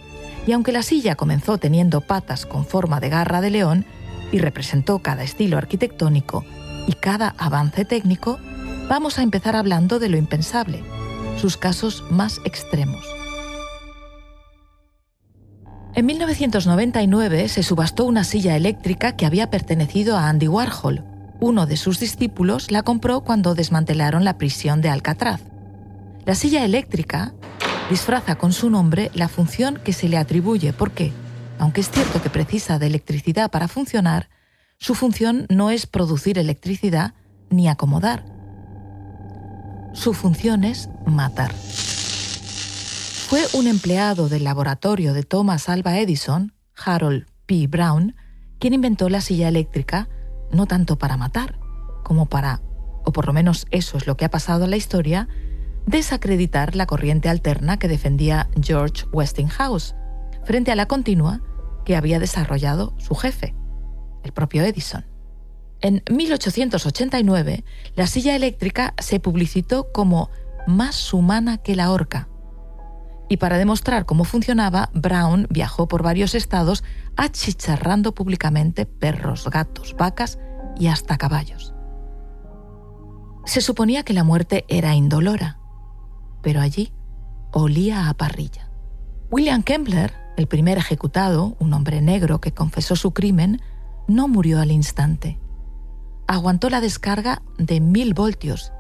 Y 0.47 0.53
aunque 0.53 0.73
la 0.73 0.83
silla 0.83 1.17
comenzó 1.17 1.59
teniendo 1.59 2.01
patas 2.01 2.47
con 2.47 2.65
forma 2.65 2.99
de 2.99 3.11
garra 3.11 3.43
de 3.43 3.51
león 3.51 3.85
y 4.33 4.39
representó 4.39 5.01
cada 5.01 5.23
estilo 5.23 5.59
arquitectónico 5.59 6.45
y 6.87 6.95
cada 6.95 7.35
avance 7.37 7.85
técnico, 7.85 8.39
vamos 8.89 9.19
a 9.19 9.23
empezar 9.23 9.55
hablando 9.55 9.99
de 9.99 10.09
lo 10.09 10.17
impensable, 10.17 10.83
sus 11.37 11.59
casos 11.59 12.05
más 12.11 12.41
extremos. 12.47 13.14
En 15.97 16.07
1999 16.07 17.49
se 17.49 17.63
subastó 17.63 18.05
una 18.05 18.25
silla 18.25 18.57
eléctrica 18.57 19.15
que 19.15 19.27
había 19.27 19.49
pertenecido 19.49 20.17
a 20.17 20.29
Andy 20.29 20.49
Warhol. 20.49 21.05
Uno 21.39 21.67
de 21.67 21.77
sus 21.77 22.01
discípulos 22.01 22.73
la 22.73 22.83
compró 22.83 23.21
cuando 23.21 23.55
desmantelaron 23.55 24.25
la 24.25 24.37
prisión 24.37 24.81
de 24.81 24.89
Alcatraz. 24.89 25.41
La 26.27 26.35
silla 26.35 26.65
eléctrica 26.65 27.33
disfraza 27.91 28.35
con 28.35 28.53
su 28.53 28.71
nombre 28.71 29.13
la 29.15 29.29
función 29.29 29.79
que 29.85 29.93
se 29.93 30.09
le 30.09 30.17
atribuye 30.17 30.73
porque, 30.73 31.13
aunque 31.61 31.83
es 31.83 31.91
cierto 31.91 32.21
que 32.21 32.31
precisa 32.31 32.81
de 32.81 32.89
electricidad 32.89 33.53
para 33.53 33.69
funcionar, 33.69 34.29
su 34.79 34.97
función 34.97 35.47
no 35.49 35.71
es 35.71 35.87
producir 35.87 36.39
electricidad 36.39 37.15
ni 37.51 37.69
acomodar. 37.69 38.25
Su 39.93 40.13
función 40.13 40.65
es 40.65 40.89
matar. 41.07 41.53
Fue 43.35 43.49
un 43.59 43.67
empleado 43.67 44.29
del 44.29 44.45
laboratorio 44.45 45.13
de 45.13 45.25
Thomas 45.25 45.69
Alva 45.69 45.99
Edison, 45.99 46.53
Harold 46.77 47.27
P. 47.47 47.67
Brown, 47.67 48.15
quien 48.61 48.75
inventó 48.75 49.09
la 49.09 49.21
silla 49.21 49.49
eléctrica 49.49 50.09
no 50.53 50.67
tanto 50.67 50.99
para 50.99 51.17
matar, 51.17 51.59
como 52.05 52.27
para, 52.27 52.63
o 53.05 53.11
por 53.11 53.27
lo 53.27 53.33
menos 53.33 53.67
eso 53.73 53.97
es 53.97 54.07
lo 54.07 54.17
que 54.17 54.25
ha 54.25 54.31
pasado 54.31 54.63
en 54.63 54.71
la 54.71 54.77
historia, 54.77 55.27
desacreditar 55.85 56.77
la 56.77 56.87
corriente 56.87 57.29
alterna 57.29 57.77
que 57.77 57.89
defendía 57.89 58.49
George 58.63 59.05
Westinghouse 59.13 59.97
frente 60.45 60.71
a 60.71 60.77
la 60.77 60.87
continua 60.87 61.41
que 61.85 61.97
había 61.97 62.21
desarrollado 62.21 62.95
su 62.99 63.17
jefe, 63.17 63.53
el 64.23 64.31
propio 64.31 64.63
Edison. 64.63 65.07
En 65.81 66.05
1889, 66.09 67.65
la 67.97 68.07
silla 68.07 68.37
eléctrica 68.37 68.95
se 68.99 69.19
publicitó 69.19 69.91
como 69.91 70.31
más 70.69 71.13
humana 71.13 71.59
que 71.59 71.75
la 71.75 71.91
horca 71.91 72.29
Y 73.29 73.39
para 73.39 73.59
demostrar 73.59 74.05
cómo 74.05 74.25
funcionaba, 74.25 74.91
Brown 74.93 75.47
viajó 75.51 75.89
por 75.89 76.03
varios 76.03 76.35
estados 76.35 76.85
achicharrando 77.17 78.15
públicamente 78.15 78.87
perros, 78.87 79.49
gatos, 79.51 79.95
vacas 79.99 80.39
y 80.79 80.89
hasta 80.89 81.17
caballos. 81.17 81.75
Se 83.47 83.61
suponía 83.61 84.03
que 84.05 84.15
la 84.15 84.25
muerte 84.25 84.65
era 84.69 84.95
indolora, 84.95 85.59
pero 86.43 86.61
allí 86.61 86.93
olía 87.53 88.09
a 88.09 88.15
parrilla. 88.15 88.71
William 89.31 89.63
Kembler, 89.63 90.13
el 90.37 90.47
primer 90.47 90.79
ejecutado, 90.79 91.57
un 91.59 91.73
hombre 91.73 92.01
negro 92.01 92.41
que 92.41 92.53
confesó 92.53 92.97
su 92.97 93.13
crimen, 93.13 93.61
no 94.09 94.29
murió 94.29 94.61
al 94.61 94.71
instante. 94.71 95.39
Aguantó 96.27 96.71
la 96.71 96.81
descarga 96.81 97.43
de 97.59 97.81
mil 97.81 98.15
voltios 98.15 98.73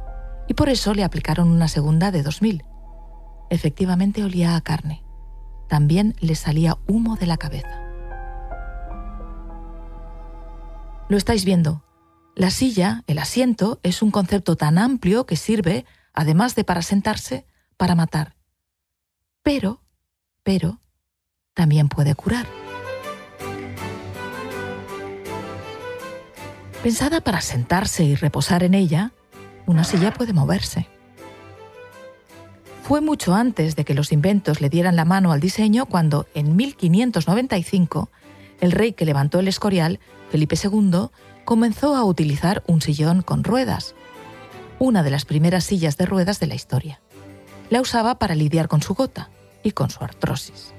y 0.48 0.54
por 0.54 0.68
eso 0.68 0.94
le 0.94 1.04
aplicaron 1.04 1.48
una 1.48 1.68
segunda 1.68 2.10
de 2.10 2.22
dos 2.22 2.42
mil. 2.42 2.64
Efectivamente 3.50 4.24
olía 4.24 4.56
a 4.56 4.60
carne. 4.60 5.02
También 5.68 6.14
le 6.20 6.34
salía 6.34 6.78
humo 6.86 7.16
de 7.16 7.26
la 7.26 7.36
cabeza. 7.36 7.80
Lo 11.08 11.16
estáis 11.16 11.44
viendo. 11.44 11.84
La 12.34 12.50
silla, 12.50 13.04
el 13.06 13.18
asiento, 13.18 13.78
es 13.82 14.02
un 14.02 14.10
concepto 14.10 14.56
tan 14.56 14.78
amplio 14.78 15.26
que 15.26 15.36
sirve, 15.36 15.84
además 16.12 16.54
de 16.54 16.64
para 16.64 16.82
sentarse, 16.82 17.46
para 17.76 17.94
matar. 17.94 18.36
Pero, 19.42 19.82
pero, 20.42 20.80
también 21.52 21.88
puede 21.88 22.14
curar. 22.14 22.46
Pensada 26.82 27.20
para 27.20 27.40
sentarse 27.40 28.04
y 28.04 28.14
reposar 28.14 28.62
en 28.62 28.74
ella, 28.74 29.12
una 29.66 29.84
silla 29.84 30.12
puede 30.12 30.32
moverse. 30.32 30.88
Fue 32.84 33.00
mucho 33.00 33.34
antes 33.34 33.76
de 33.76 33.86
que 33.86 33.94
los 33.94 34.12
inventos 34.12 34.60
le 34.60 34.68
dieran 34.68 34.94
la 34.94 35.06
mano 35.06 35.32
al 35.32 35.40
diseño 35.40 35.86
cuando, 35.86 36.26
en 36.34 36.54
1595, 36.54 38.10
el 38.60 38.72
rey 38.72 38.92
que 38.92 39.06
levantó 39.06 39.40
el 39.40 39.48
Escorial, 39.48 40.00
Felipe 40.30 40.54
II, 40.62 41.08
comenzó 41.46 41.96
a 41.96 42.04
utilizar 42.04 42.62
un 42.66 42.82
sillón 42.82 43.22
con 43.22 43.42
ruedas, 43.42 43.94
una 44.78 45.02
de 45.02 45.10
las 45.10 45.24
primeras 45.24 45.64
sillas 45.64 45.96
de 45.96 46.04
ruedas 46.04 46.40
de 46.40 46.46
la 46.46 46.56
historia. 46.56 47.00
La 47.70 47.80
usaba 47.80 48.18
para 48.18 48.34
lidiar 48.34 48.68
con 48.68 48.82
su 48.82 48.92
gota 48.92 49.30
y 49.62 49.70
con 49.70 49.88
su 49.88 50.04
artrosis. 50.04 50.74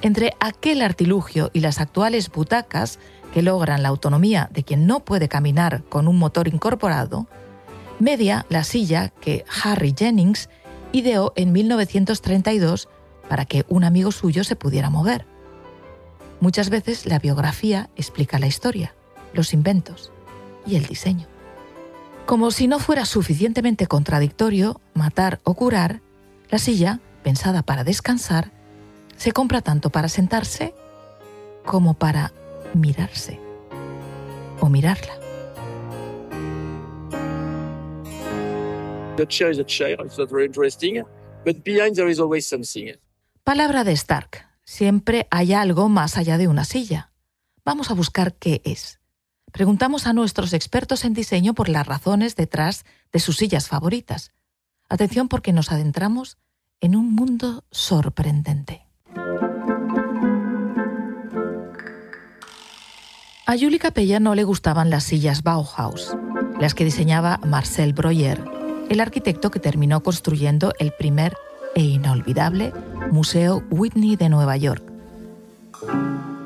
Entre 0.00 0.32
aquel 0.40 0.80
artilugio 0.80 1.50
y 1.52 1.60
las 1.60 1.80
actuales 1.80 2.30
butacas 2.30 2.98
que 3.34 3.42
logran 3.42 3.82
la 3.82 3.90
autonomía 3.90 4.48
de 4.54 4.64
quien 4.64 4.86
no 4.86 5.00
puede 5.00 5.28
caminar 5.28 5.82
con 5.90 6.08
un 6.08 6.18
motor 6.18 6.48
incorporado, 6.48 7.26
media 7.98 8.46
la 8.48 8.64
silla 8.64 9.10
que 9.20 9.44
Harry 9.62 9.94
Jennings 9.94 10.48
ideó 10.92 11.32
en 11.36 11.52
1932 11.52 12.88
para 13.28 13.44
que 13.44 13.64
un 13.68 13.84
amigo 13.84 14.12
suyo 14.12 14.44
se 14.44 14.56
pudiera 14.56 14.90
mover. 14.90 15.26
Muchas 16.40 16.70
veces 16.70 17.06
la 17.06 17.18
biografía 17.18 17.90
explica 17.96 18.38
la 18.38 18.46
historia, 18.46 18.94
los 19.34 19.52
inventos 19.52 20.12
y 20.66 20.76
el 20.76 20.86
diseño. 20.86 21.26
Como 22.26 22.50
si 22.50 22.66
no 22.66 22.78
fuera 22.78 23.04
suficientemente 23.04 23.86
contradictorio 23.86 24.80
matar 24.94 25.40
o 25.44 25.54
curar, 25.54 26.00
la 26.48 26.58
silla, 26.58 27.00
pensada 27.22 27.62
para 27.62 27.84
descansar, 27.84 28.50
se 29.16 29.32
compra 29.32 29.60
tanto 29.60 29.90
para 29.90 30.08
sentarse 30.08 30.74
como 31.66 31.94
para 31.94 32.32
mirarse 32.74 33.38
o 34.60 34.68
mirarla. 34.68 35.19
Palabra 43.44 43.84
de 43.84 43.92
Stark. 43.92 44.46
Siempre 44.64 45.26
hay 45.30 45.52
algo 45.52 45.88
más 45.88 46.16
allá 46.16 46.38
de 46.38 46.48
una 46.48 46.64
silla. 46.64 47.12
Vamos 47.64 47.90
a 47.90 47.94
buscar 47.94 48.34
qué 48.34 48.62
es. 48.64 49.00
Preguntamos 49.52 50.06
a 50.06 50.12
nuestros 50.12 50.52
expertos 50.52 51.04
en 51.04 51.14
diseño 51.14 51.54
por 51.54 51.68
las 51.68 51.86
razones 51.86 52.36
detrás 52.36 52.84
de 53.12 53.18
sus 53.18 53.36
sillas 53.36 53.68
favoritas. 53.68 54.32
Atención 54.88 55.28
porque 55.28 55.52
nos 55.52 55.72
adentramos 55.72 56.38
en 56.80 56.96
un 56.96 57.14
mundo 57.14 57.64
sorprendente. 57.70 58.86
A 63.46 63.58
Julie 63.58 63.80
Capella 63.80 64.20
no 64.20 64.36
le 64.36 64.44
gustaban 64.44 64.90
las 64.90 65.02
sillas 65.02 65.42
Bauhaus, 65.42 66.16
las 66.60 66.74
que 66.74 66.84
diseñaba 66.84 67.38
Marcel 67.38 67.92
Breuer, 67.92 68.59
el 68.90 69.00
arquitecto 69.00 69.50
que 69.50 69.60
terminó 69.60 70.02
construyendo 70.02 70.74
el 70.78 70.92
primer 70.92 71.34
e 71.74 71.82
inolvidable 71.82 72.72
Museo 73.10 73.62
Whitney 73.70 74.16
de 74.16 74.28
Nueva 74.28 74.56
York. 74.58 74.82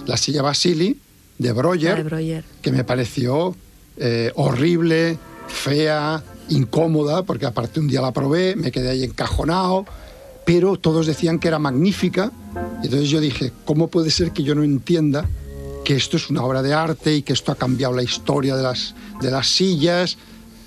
La 0.06 0.16
silla 0.16 0.42
Basili 0.42 1.00
de 1.38 1.52
Breuer, 1.52 2.44
que 2.62 2.70
me 2.70 2.84
pareció 2.84 3.56
eh, 3.96 4.30
horrible, 4.36 5.18
fea, 5.48 6.22
incómoda, 6.50 7.24
porque 7.24 7.46
aparte 7.46 7.80
un 7.80 7.88
día 7.88 8.02
la 8.02 8.12
probé, 8.12 8.54
me 8.54 8.70
quedé 8.70 8.90
ahí 8.90 9.02
encajonado, 9.02 9.86
pero 10.44 10.76
todos 10.76 11.06
decían 11.06 11.38
que 11.38 11.48
era 11.48 11.58
magnífica. 11.58 12.30
Entonces 12.84 13.08
yo 13.08 13.20
dije, 13.20 13.50
¿cómo 13.64 13.88
puede 13.88 14.10
ser 14.10 14.30
que 14.30 14.44
yo 14.44 14.54
no 14.54 14.62
entienda 14.62 15.26
que 15.84 15.94
esto 15.94 16.16
es 16.16 16.30
una 16.30 16.42
obra 16.42 16.62
de 16.62 16.72
arte 16.72 17.14
y 17.14 17.22
que 17.22 17.34
esto 17.34 17.52
ha 17.52 17.56
cambiado 17.56 17.94
la 17.94 18.02
historia 18.02 18.56
de 18.56 18.62
las, 18.62 18.94
de 19.20 19.30
las 19.30 19.46
sillas. 19.48 20.16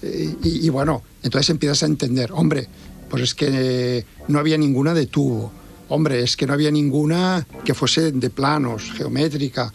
Eh, 0.03 0.35
y, 0.43 0.69
bueno, 0.69 1.01
entonces 1.27 1.49
empiezas 1.49 1.83
a 1.83 1.85
entender, 1.85 2.31
hombre, 2.31 2.67
pues 3.09 3.23
es 3.23 3.35
que 3.35 4.05
no 4.27 4.39
había 4.39 4.57
ninguna 4.57 4.93
de 4.93 5.05
tubo, 5.05 5.51
hombre, 5.89 6.21
es 6.23 6.35
que 6.35 6.45
no 6.45 6.53
había 6.53 6.71
ninguna 6.71 7.45
que 7.63 7.73
fuese 7.73 8.11
de 8.11 8.29
planos, 8.29 8.91
geométrica, 8.93 9.71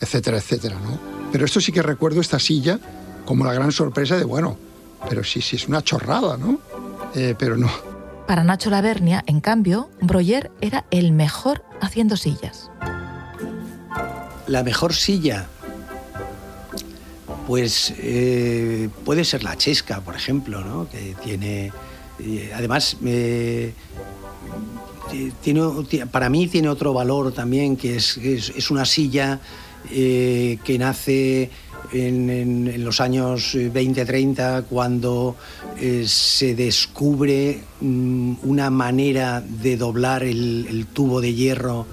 etcétera, 0.00 0.38
etcétera, 0.38 0.78
¿no? 0.80 0.98
Pero 1.32 1.44
esto 1.44 1.60
sí 1.60 1.72
que 1.72 1.82
recuerdo 1.82 2.20
esta 2.20 2.38
silla 2.38 2.78
como 3.24 3.44
la 3.44 3.54
gran 3.54 3.72
sorpresa 3.72 4.16
de, 4.16 4.24
bueno, 4.24 4.58
pero 5.08 5.24
sí, 5.24 5.40
sí, 5.40 5.56
es 5.56 5.66
una 5.68 5.82
chorrada, 5.82 6.36
¿no? 6.36 6.60
Eh, 7.14 7.34
pero 7.38 7.56
no. 7.56 7.70
Para 8.26 8.44
Nacho 8.44 8.70
Lavernia, 8.70 9.22
en 9.26 9.40
cambio, 9.40 9.90
Breuer 10.00 10.50
era 10.60 10.86
el 10.90 11.12
mejor 11.12 11.64
haciendo 11.80 12.16
sillas 12.16 12.70
la 14.46 14.62
mejor 14.62 14.94
silla, 14.94 15.48
pues 17.46 17.94
eh, 17.98 18.88
puede 19.04 19.24
ser 19.24 19.42
la 19.42 19.56
chesca, 19.56 20.00
por 20.00 20.14
ejemplo, 20.14 20.64
¿no? 20.64 20.88
que 20.88 21.14
tiene, 21.22 21.72
eh, 22.20 22.52
además, 22.54 22.96
eh, 23.04 23.72
tiene, 25.42 25.62
para 26.10 26.28
mí 26.28 26.46
tiene 26.48 26.68
otro 26.68 26.92
valor 26.92 27.32
también, 27.32 27.76
que 27.76 27.96
es, 27.96 28.16
es, 28.16 28.70
una 28.70 28.84
silla 28.84 29.40
que 29.90 30.76
nace 30.78 31.50
en, 31.92 32.82
los 32.82 33.00
años 33.00 33.54
20-30, 33.54 34.64
cuando 34.64 35.36
se 36.06 36.54
descubre 36.54 37.60
mm, 37.80 38.34
una 38.44 38.70
manera 38.70 39.42
de 39.42 39.76
doblar 39.76 40.24
el 40.24 40.86
tubo 40.92 41.20
de 41.20 41.34
hierro 41.34 41.86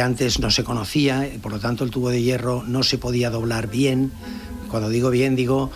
antes 0.00 0.38
no 0.38 0.50
se 0.50 0.64
conocía, 0.64 1.28
por 1.42 1.52
lo 1.52 1.58
tanto 1.60 1.84
el 1.84 1.90
tubo 1.90 2.10
de 2.10 2.22
hierro 2.22 2.64
no 2.66 2.82
se 2.82 2.98
podía 2.98 3.30
doblar 3.30 3.68
bien. 3.68 4.12
Cuando 4.70 4.88
digo 4.88 5.10
bien, 5.10 5.36
digo 5.36 5.70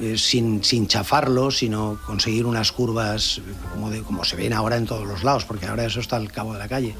eh, 0.00 0.18
sin, 0.18 0.64
sin, 0.64 0.88
chafarlo, 0.88 1.52
sino 1.52 2.00
conseguir 2.04 2.46
unas 2.46 2.72
curvas 2.72 3.40
como, 3.72 3.90
de, 3.90 4.02
como 4.02 4.24
se 4.24 4.34
ven 4.34 4.52
ahora 4.52 4.76
en 4.76 4.86
todos 4.86 5.06
los 5.06 5.22
lados, 5.22 5.44
porque 5.44 5.66
ahora 5.66 5.86
eso 5.86 6.00
está 6.00 6.16
al 6.16 6.32
cabo 6.32 6.52
de 6.52 6.58
la 6.58 6.66
calle. 6.66 6.96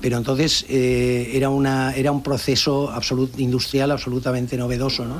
Pero 0.00 0.16
entonces 0.16 0.64
eh, 0.68 1.32
era, 1.34 1.50
una, 1.50 1.92
era 1.96 2.12
un 2.12 2.22
proceso 2.22 2.92
industrial 3.38 3.90
absolutamente 3.90 4.56
novedoso. 4.56 5.04
¿no? 5.04 5.16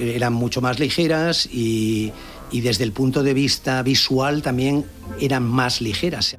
Eh, 0.00 0.16
eran 0.16 0.32
mucho 0.32 0.60
más 0.60 0.80
ligeras 0.80 1.46
y, 1.46 2.12
y 2.50 2.60
desde 2.60 2.82
el 2.82 2.90
punto 2.90 3.22
de 3.22 3.34
vista 3.34 3.80
visual 3.82 4.42
también 4.42 4.84
eran 5.20 5.44
más 5.44 5.80
ligeras. 5.80 6.36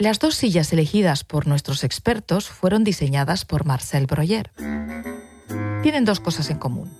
Las 0.00 0.20
dos 0.20 0.36
sillas 0.36 0.72
elegidas 0.72 1.24
por 1.24 1.48
nuestros 1.48 1.82
expertos 1.82 2.48
fueron 2.48 2.84
diseñadas 2.84 3.44
por 3.44 3.66
Marcel 3.66 4.06
Breuer. 4.06 4.52
Tienen 5.82 6.04
dos 6.04 6.20
cosas 6.20 6.50
en 6.50 6.58
común. 6.58 6.96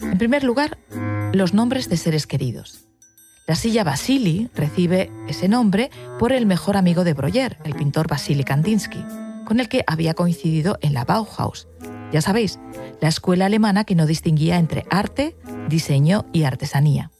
En 0.00 0.16
primer 0.16 0.42
lugar, 0.42 0.78
los 1.34 1.52
nombres 1.52 1.90
de 1.90 1.98
seres 1.98 2.26
queridos. 2.26 2.86
La 3.46 3.56
silla 3.56 3.84
Vasily 3.84 4.48
recibe 4.54 5.12
ese 5.28 5.48
nombre 5.48 5.90
por 6.18 6.32
el 6.32 6.46
mejor 6.46 6.78
amigo 6.78 7.04
de 7.04 7.12
Breuer, 7.12 7.58
el 7.64 7.74
pintor 7.74 8.08
Vasily 8.08 8.42
Kandinsky, 8.42 9.04
con 9.44 9.60
el 9.60 9.68
que 9.68 9.84
había 9.86 10.14
coincidido 10.14 10.78
en 10.80 10.94
la 10.94 11.04
Bauhaus. 11.04 11.68
Ya 12.10 12.22
sabéis, 12.22 12.58
la 13.02 13.08
escuela 13.08 13.44
alemana 13.44 13.84
que 13.84 13.94
no 13.94 14.06
distinguía 14.06 14.56
entre 14.56 14.86
arte, 14.88 15.36
diseño 15.68 16.24
y 16.32 16.44
artesanía. 16.44 17.10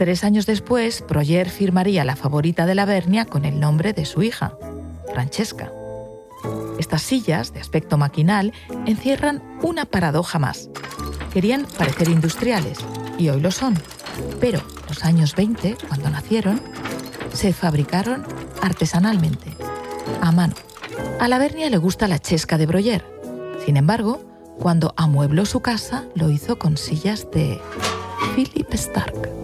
Tres 0.00 0.24
años 0.24 0.46
después, 0.46 1.02
Proyer 1.02 1.50
firmaría 1.50 2.06
la 2.06 2.16
favorita 2.16 2.64
de 2.64 2.74
la 2.74 2.86
Bernia 2.86 3.26
con 3.26 3.44
el 3.44 3.60
nombre 3.60 3.92
de 3.92 4.06
su 4.06 4.22
hija, 4.22 4.56
Francesca. 5.12 5.70
Estas 6.78 7.02
sillas, 7.02 7.52
de 7.52 7.60
aspecto 7.60 7.98
maquinal, 7.98 8.54
encierran 8.86 9.42
una 9.60 9.84
paradoja 9.84 10.38
más. 10.38 10.70
Querían 11.34 11.66
parecer 11.76 12.08
industriales, 12.08 12.78
y 13.18 13.28
hoy 13.28 13.42
lo 13.42 13.50
son, 13.50 13.74
pero 14.40 14.62
los 14.88 15.04
años 15.04 15.36
20, 15.36 15.76
cuando 15.86 16.08
nacieron, 16.08 16.62
se 17.34 17.52
fabricaron 17.52 18.24
artesanalmente, 18.62 19.54
a 20.22 20.32
mano. 20.32 20.54
A 21.20 21.28
la 21.28 21.38
Vernia 21.38 21.68
le 21.68 21.76
gusta 21.76 22.08
la 22.08 22.18
chesca 22.18 22.56
de 22.56 22.64
Broyer. 22.64 23.04
Sin 23.66 23.76
embargo, 23.76 24.24
cuando 24.58 24.94
amuebló 24.96 25.44
su 25.44 25.60
casa, 25.60 26.06
lo 26.14 26.30
hizo 26.30 26.58
con 26.58 26.78
sillas 26.78 27.30
de 27.30 27.60
Philip 28.34 28.72
Stark. 28.72 29.39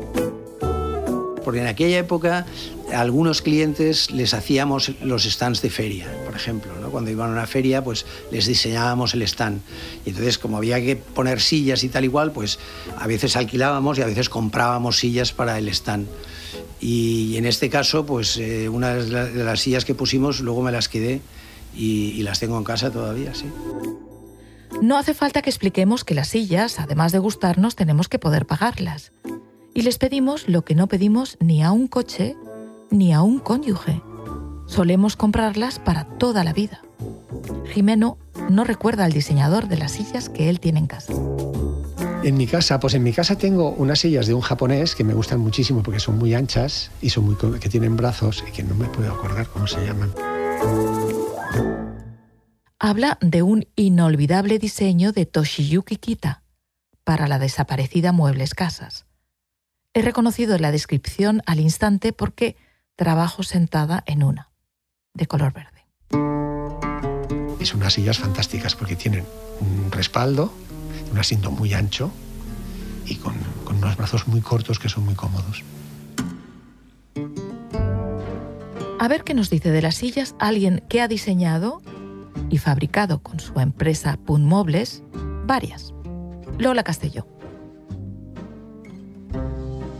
Porque 1.47 1.61
en 1.61 1.69
aquella 1.69 1.99
época 1.99 2.45
a 2.93 3.01
algunos 3.01 3.41
clientes 3.41 4.11
les 4.11 4.35
hacíamos 4.35 4.91
los 5.01 5.23
stands 5.23 5.63
de 5.63 5.71
feria, 5.71 6.13
por 6.25 6.35
ejemplo. 6.35 6.73
Cuando 6.91 7.09
iban 7.09 7.31
a 7.31 7.35
una 7.35 7.47
feria, 7.47 7.85
pues 7.85 8.05
les 8.33 8.47
diseñábamos 8.47 9.15
el 9.15 9.23
stand. 9.23 9.61
Y 10.05 10.09
entonces, 10.09 10.39
como 10.39 10.57
había 10.57 10.81
que 10.81 10.97
poner 10.97 11.41
sillas 11.41 11.85
y 11.85 11.89
tal 11.89 12.03
igual, 12.03 12.33
pues 12.33 12.59
a 12.99 13.07
veces 13.07 13.37
alquilábamos 13.37 13.97
y 13.97 14.03
a 14.03 14.07
veces 14.07 14.29
comprábamos 14.29 14.99
sillas 14.99 15.31
para 15.31 15.57
el 15.57 15.69
stand. 15.69 16.09
Y 16.81 17.37
en 17.37 17.47
este 17.47 17.71
caso, 17.71 18.05
pues 18.05 18.39
eh, 18.39 18.69
una 18.69 18.97
de 18.97 19.45
las 19.45 19.61
sillas 19.61 19.85
que 19.85 19.95
pusimos, 19.95 20.41
luego 20.41 20.63
me 20.63 20.73
las 20.73 20.89
quedé 20.89 21.21
y, 21.77 22.25
las 22.25 22.41
tengo 22.41 22.59
en 22.59 22.65
casa 22.65 22.91
todavía. 22.91 23.33
No 24.83 24.99
hace 24.99 25.15
falta 25.15 25.43
que 25.43 25.51
expliquemos 25.51 26.03
que 26.03 26.17
las 26.17 26.27
sillas, 26.27 26.81
además 26.81 27.13
de 27.13 27.21
gustarnos, 27.21 27.77
tenemos 27.77 28.09
que 28.09 28.19
poder 28.19 28.47
pagarlas. 28.47 29.13
Y 29.77 29.83
les 29.83 29.99
pedimos 29.99 30.49
lo 30.49 30.65
que 30.65 30.75
no 30.75 30.87
pedimos 30.87 31.37
ni 31.39 31.62
a 31.62 31.71
un 31.71 31.87
coche 31.87 32.35
ni 32.91 33.12
a 33.12 33.21
un 33.21 33.39
cónyuge. 33.39 34.01
Solemos 34.65 35.17
comprarlas 35.17 35.79
para 35.79 36.05
toda 36.17 36.45
la 36.45 36.55
vida. 36.55 36.81
Jimeno 37.67 38.17
no 38.49 38.65
recuerda 38.65 39.05
al 39.05 39.12
diseñador 39.12 39.69
de 39.69 39.77
las 39.77 39.93
sillas 39.93 40.31
que 40.31 40.49
él 40.49 40.61
tiene 40.61 40.79
en 40.79 40.87
casa. 40.87 41.12
En 42.23 42.39
mi 42.39 42.47
casa, 42.47 42.81
pues 42.81 42.95
en 42.95 43.03
mi 43.03 43.12
casa 43.12 43.37
tengo 43.37 43.69
unas 43.73 43.99
sillas 43.99 44.27
de 44.27 44.33
un 44.33 44.41
japonés 44.41 44.95
que 44.95 45.05
me 45.05 45.12
gustan 45.12 45.41
muchísimo 45.41 45.83
porque 45.83 46.01
son 46.01 46.17
muy 46.17 46.33
anchas 46.33 46.91
y 47.03 47.11
son 47.11 47.27
muy 47.27 47.37
que 47.61 47.69
tienen 47.69 47.99
brazos 47.99 48.43
y 48.49 48.53
que 48.53 48.62
no 48.62 48.75
me 48.75 48.87
puedo 48.87 49.12
acordar 49.12 49.47
cómo 49.49 49.67
se 49.67 49.85
llaman. 49.85 50.11
Habla 52.79 53.19
de 53.21 53.43
un 53.43 53.67
inolvidable 53.77 54.59
diseño 54.59 55.12
de 55.12 55.27
Toshiyuki 55.27 55.97
Kita 55.97 56.45
para 57.05 57.29
la 57.29 57.39
desaparecida 57.39 58.12
Muebles 58.12 58.55
Casas. 58.55 59.06
He 59.97 60.03
reconocido 60.03 60.59
la 60.59 60.73
descripción 60.73 61.41
al 61.47 61.59
instante 61.59 62.13
porque 62.13 62.59
trabajo 62.97 63.43
sentada 63.43 64.05
en 64.05 64.23
una, 64.25 64.51
de 65.15 65.25
color 65.25 65.55
verde. 65.55 65.87
son 67.65 67.79
unas 67.81 67.95
sillas 67.95 68.19
fantásticas 68.19 68.77
porque 68.77 68.95
tienen 68.95 69.25
un 69.59 69.91
respaldo, 69.91 70.53
un 71.11 71.19
asiento 71.19 71.51
muy 71.51 71.73
ancho 71.73 72.13
y 73.07 73.15
con, 73.15 73.37
con 73.65 73.77
unos 73.77 73.97
brazos 73.97 74.29
muy 74.29 74.43
cortos 74.43 74.79
que 74.79 74.91
son 74.91 75.07
muy 75.07 75.15
cómodos. 75.15 75.65
A 79.01 79.09
ver 79.09 79.25
qué 79.25 79.33
nos 79.33 79.49
dice 79.49 79.71
de 79.71 79.81
las 79.81 79.95
sillas 79.95 80.35
alguien 80.39 80.85
que 80.91 81.01
ha 81.01 81.09
diseñado 81.09 81.81
y 82.51 82.59
fabricado 82.59 83.23
con 83.23 83.41
su 83.41 83.59
empresa 83.61 84.19
Punt 84.27 84.45
Mobles 84.45 85.03
varias. 85.47 85.95
Lola 86.59 86.85
Castelló. 86.85 87.36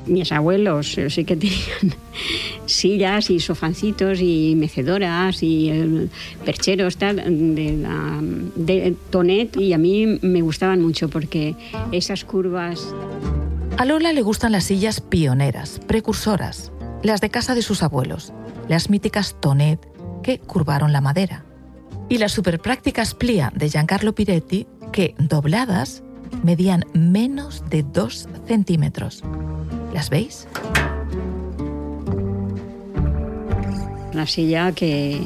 Mis 0.07 0.33
abuelos 0.33 0.97
sí 1.09 1.25
que 1.25 1.37
tenían 1.37 1.95
sillas 2.67 3.31
y 3.31 3.41
sofancitos 3.41 4.21
y 4.21 4.55
mecedoras 4.57 5.43
y 5.43 5.71
eh, 5.71 6.09
percheros 6.45 6.97
tal, 6.97 7.17
de, 7.17 7.87
de 8.57 8.97
Tonet 9.11 9.57
y 9.57 9.73
a 9.73 9.79
mí 9.79 10.19
me 10.23 10.43
gustaban 10.43 10.83
mucho 10.83 11.09
porque 11.09 11.55
esas 11.93 12.25
curvas... 12.25 12.87
A 13.79 13.85
Lola 13.85 14.13
le 14.13 14.23
gustan 14.23 14.53
las 14.53 14.65
sillas 14.65 15.01
pioneras, 15.01 15.81
precursoras, 15.87 16.73
las 17.03 17.21
de 17.21 17.31
casa 17.31 17.55
de 17.55 17.63
sus 17.63 17.83
abuelos, 17.83 18.33
las 18.69 18.89
míticas 18.89 19.37
Tonet 19.41 19.81
que 20.23 20.39
curvaron 20.39 20.93
la 20.93 21.01
madera 21.01 21.45
y 22.09 22.19
las 22.19 22.33
superprácticas 22.33 23.15
Plia 23.15 23.53
de 23.55 23.69
Giancarlo 23.69 24.15
Piretti, 24.15 24.67
que, 24.93 25.15
dobladas, 25.19 26.03
medían 26.43 26.85
menos 26.93 27.65
de 27.69 27.83
2 27.83 28.29
centímetros. 28.47 29.23
¿Las 29.97 30.11
veis? 30.11 30.47
Una 34.13 34.27
silla 34.27 34.73
que 34.73 35.23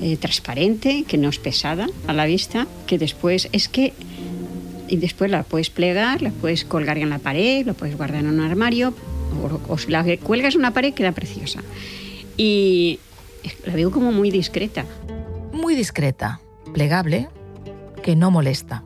eh, 0.00 0.16
transparente, 0.16 1.04
que 1.06 1.18
no 1.18 1.28
es 1.28 1.38
pesada 1.38 1.86
a 2.06 2.14
la 2.14 2.24
vista, 2.24 2.66
que 2.86 2.96
después 2.96 3.50
es 3.52 3.68
que 3.68 3.92
y 4.88 4.96
después 4.96 5.30
la 5.30 5.42
puedes 5.42 5.68
plegar, 5.68 6.22
la 6.22 6.30
puedes 6.30 6.64
colgar 6.64 6.96
en 6.96 7.10
la 7.10 7.18
pared, 7.18 7.66
la 7.66 7.74
puedes 7.74 7.94
guardar 7.96 8.20
en 8.20 8.28
un 8.28 8.40
armario, 8.40 8.94
o, 9.42 9.72
o 9.72 9.76
la 9.88 10.02
cuelgas 10.16 10.54
en 10.54 10.60
una 10.60 10.72
pared 10.72 10.94
queda 10.94 11.12
preciosa. 11.12 11.62
Y 12.38 13.00
la 13.66 13.74
veo 13.74 13.90
como 13.90 14.12
muy 14.12 14.30
discreta 14.30 14.86
muy 15.52 15.74
discreta, 15.74 16.40
plegable, 16.72 17.28
que 18.02 18.16
no 18.16 18.30
molesta, 18.30 18.82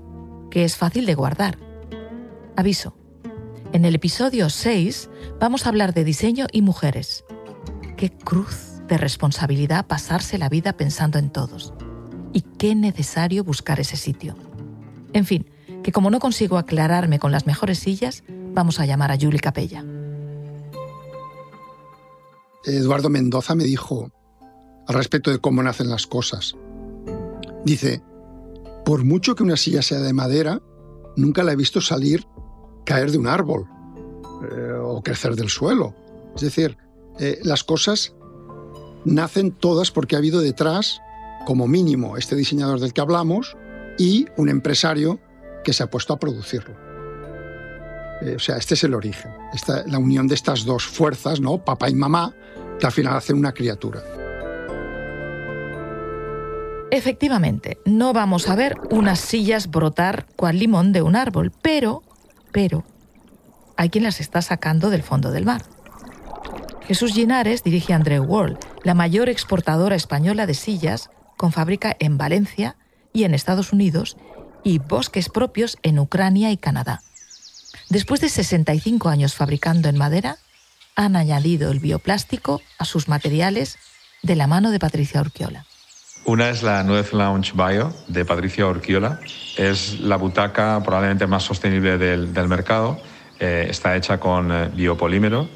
que 0.50 0.64
es 0.64 0.76
fácil 0.76 1.06
de 1.06 1.14
guardar. 1.14 1.56
Aviso. 2.56 2.99
En 3.72 3.84
el 3.84 3.94
episodio 3.94 4.50
6 4.50 5.08
vamos 5.38 5.64
a 5.64 5.68
hablar 5.68 5.94
de 5.94 6.02
diseño 6.02 6.48
y 6.50 6.60
mujeres. 6.60 7.24
Qué 7.96 8.10
cruz 8.10 8.82
de 8.88 8.98
responsabilidad 8.98 9.86
pasarse 9.86 10.38
la 10.38 10.48
vida 10.48 10.72
pensando 10.72 11.20
en 11.20 11.30
todos. 11.30 11.72
Y 12.32 12.40
qué 12.40 12.74
necesario 12.74 13.44
buscar 13.44 13.78
ese 13.78 13.96
sitio. 13.96 14.34
En 15.12 15.24
fin, 15.24 15.48
que 15.84 15.92
como 15.92 16.10
no 16.10 16.18
consigo 16.18 16.58
aclararme 16.58 17.20
con 17.20 17.30
las 17.30 17.46
mejores 17.46 17.78
sillas, 17.78 18.24
vamos 18.28 18.80
a 18.80 18.86
llamar 18.86 19.12
a 19.12 19.16
Julie 19.16 19.38
Capella. 19.38 19.84
Eduardo 22.64 23.08
Mendoza 23.08 23.54
me 23.54 23.64
dijo, 23.64 24.10
al 24.88 24.94
respecto 24.96 25.30
de 25.30 25.38
cómo 25.38 25.62
nacen 25.62 25.90
las 25.90 26.08
cosas. 26.08 26.56
Dice, 27.64 28.02
por 28.84 29.04
mucho 29.04 29.36
que 29.36 29.44
una 29.44 29.56
silla 29.56 29.82
sea 29.82 30.00
de 30.00 30.12
madera, 30.12 30.60
nunca 31.16 31.44
la 31.44 31.52
he 31.52 31.56
visto 31.56 31.80
salir, 31.80 32.26
caer 32.90 33.12
de 33.12 33.18
un 33.18 33.28
árbol 33.28 33.68
eh, 34.50 34.72
o 34.82 35.00
crecer 35.00 35.36
del 35.36 35.48
suelo. 35.48 35.94
Es 36.34 36.42
decir, 36.42 36.76
eh, 37.20 37.38
las 37.44 37.62
cosas 37.62 38.16
nacen 39.04 39.52
todas 39.52 39.92
porque 39.92 40.16
ha 40.16 40.18
habido 40.18 40.40
detrás, 40.40 41.00
como 41.46 41.68
mínimo, 41.68 42.16
este 42.16 42.34
diseñador 42.34 42.80
del 42.80 42.92
que 42.92 43.00
hablamos 43.00 43.56
y 43.96 44.26
un 44.36 44.48
empresario 44.48 45.20
que 45.62 45.72
se 45.72 45.84
ha 45.84 45.86
puesto 45.88 46.12
a 46.12 46.18
producirlo. 46.18 46.74
Eh, 48.22 48.34
o 48.34 48.38
sea, 48.40 48.56
este 48.56 48.74
es 48.74 48.82
el 48.82 48.94
origen, 48.94 49.30
esta, 49.52 49.86
la 49.86 49.98
unión 50.00 50.26
de 50.26 50.34
estas 50.34 50.64
dos 50.64 50.84
fuerzas, 50.84 51.40
¿no? 51.40 51.64
papá 51.64 51.88
y 51.90 51.94
mamá, 51.94 52.34
que 52.80 52.86
al 52.86 52.92
final 52.92 53.16
hacen 53.16 53.36
una 53.38 53.52
criatura. 53.52 54.02
Efectivamente, 56.90 57.78
no 57.84 58.12
vamos 58.12 58.48
a 58.48 58.56
ver 58.56 58.74
unas 58.90 59.20
sillas 59.20 59.70
brotar 59.70 60.26
cual 60.34 60.58
limón 60.58 60.92
de 60.92 61.02
un 61.02 61.14
árbol, 61.14 61.52
pero, 61.62 62.02
pero, 62.52 62.84
hay 63.76 63.88
quien 63.90 64.04
las 64.04 64.20
está 64.20 64.42
sacando 64.42 64.90
del 64.90 65.02
fondo 65.02 65.30
del 65.30 65.46
mar. 65.46 65.62
Jesús 66.86 67.12
Ginares 67.12 67.62
dirige 67.62 67.94
Andreu 67.94 68.24
World, 68.24 68.58
la 68.82 68.94
mayor 68.94 69.28
exportadora 69.28 69.94
española 69.94 70.46
de 70.46 70.54
sillas, 70.54 71.10
con 71.36 71.52
fábrica 71.52 71.96
en 72.00 72.18
Valencia 72.18 72.76
y 73.12 73.24
en 73.24 73.34
Estados 73.34 73.72
Unidos, 73.72 74.16
y 74.64 74.78
bosques 74.78 75.28
propios 75.28 75.78
en 75.82 75.98
Ucrania 75.98 76.50
y 76.50 76.56
Canadá. 76.56 77.02
Después 77.88 78.20
de 78.20 78.28
65 78.28 79.08
años 79.08 79.34
fabricando 79.34 79.88
en 79.88 79.96
madera, 79.96 80.38
han 80.96 81.16
añadido 81.16 81.70
el 81.70 81.80
bioplástico 81.80 82.60
a 82.78 82.84
sus 82.84 83.08
materiales 83.08 83.78
de 84.22 84.36
la 84.36 84.46
mano 84.46 84.70
de 84.70 84.78
Patricia 84.78 85.20
Urquiola. 85.20 85.66
Una 86.30 86.48
es 86.48 86.62
la 86.62 86.84
Nuez 86.84 87.12
Lounge 87.12 87.54
Bio 87.54 87.92
de 88.06 88.24
Patricia 88.24 88.64
Orquiola. 88.64 89.18
Es 89.56 89.98
la 89.98 90.14
butaca 90.14 90.80
probablemente 90.80 91.26
más 91.26 91.42
sostenible 91.42 91.98
del, 91.98 92.46
mercado. 92.46 93.00
Eh, 93.40 93.66
está 93.68 93.96
hecha 93.96 94.20
con 94.20 94.52
eh, 94.52 94.68
biopolímero 94.72 95.48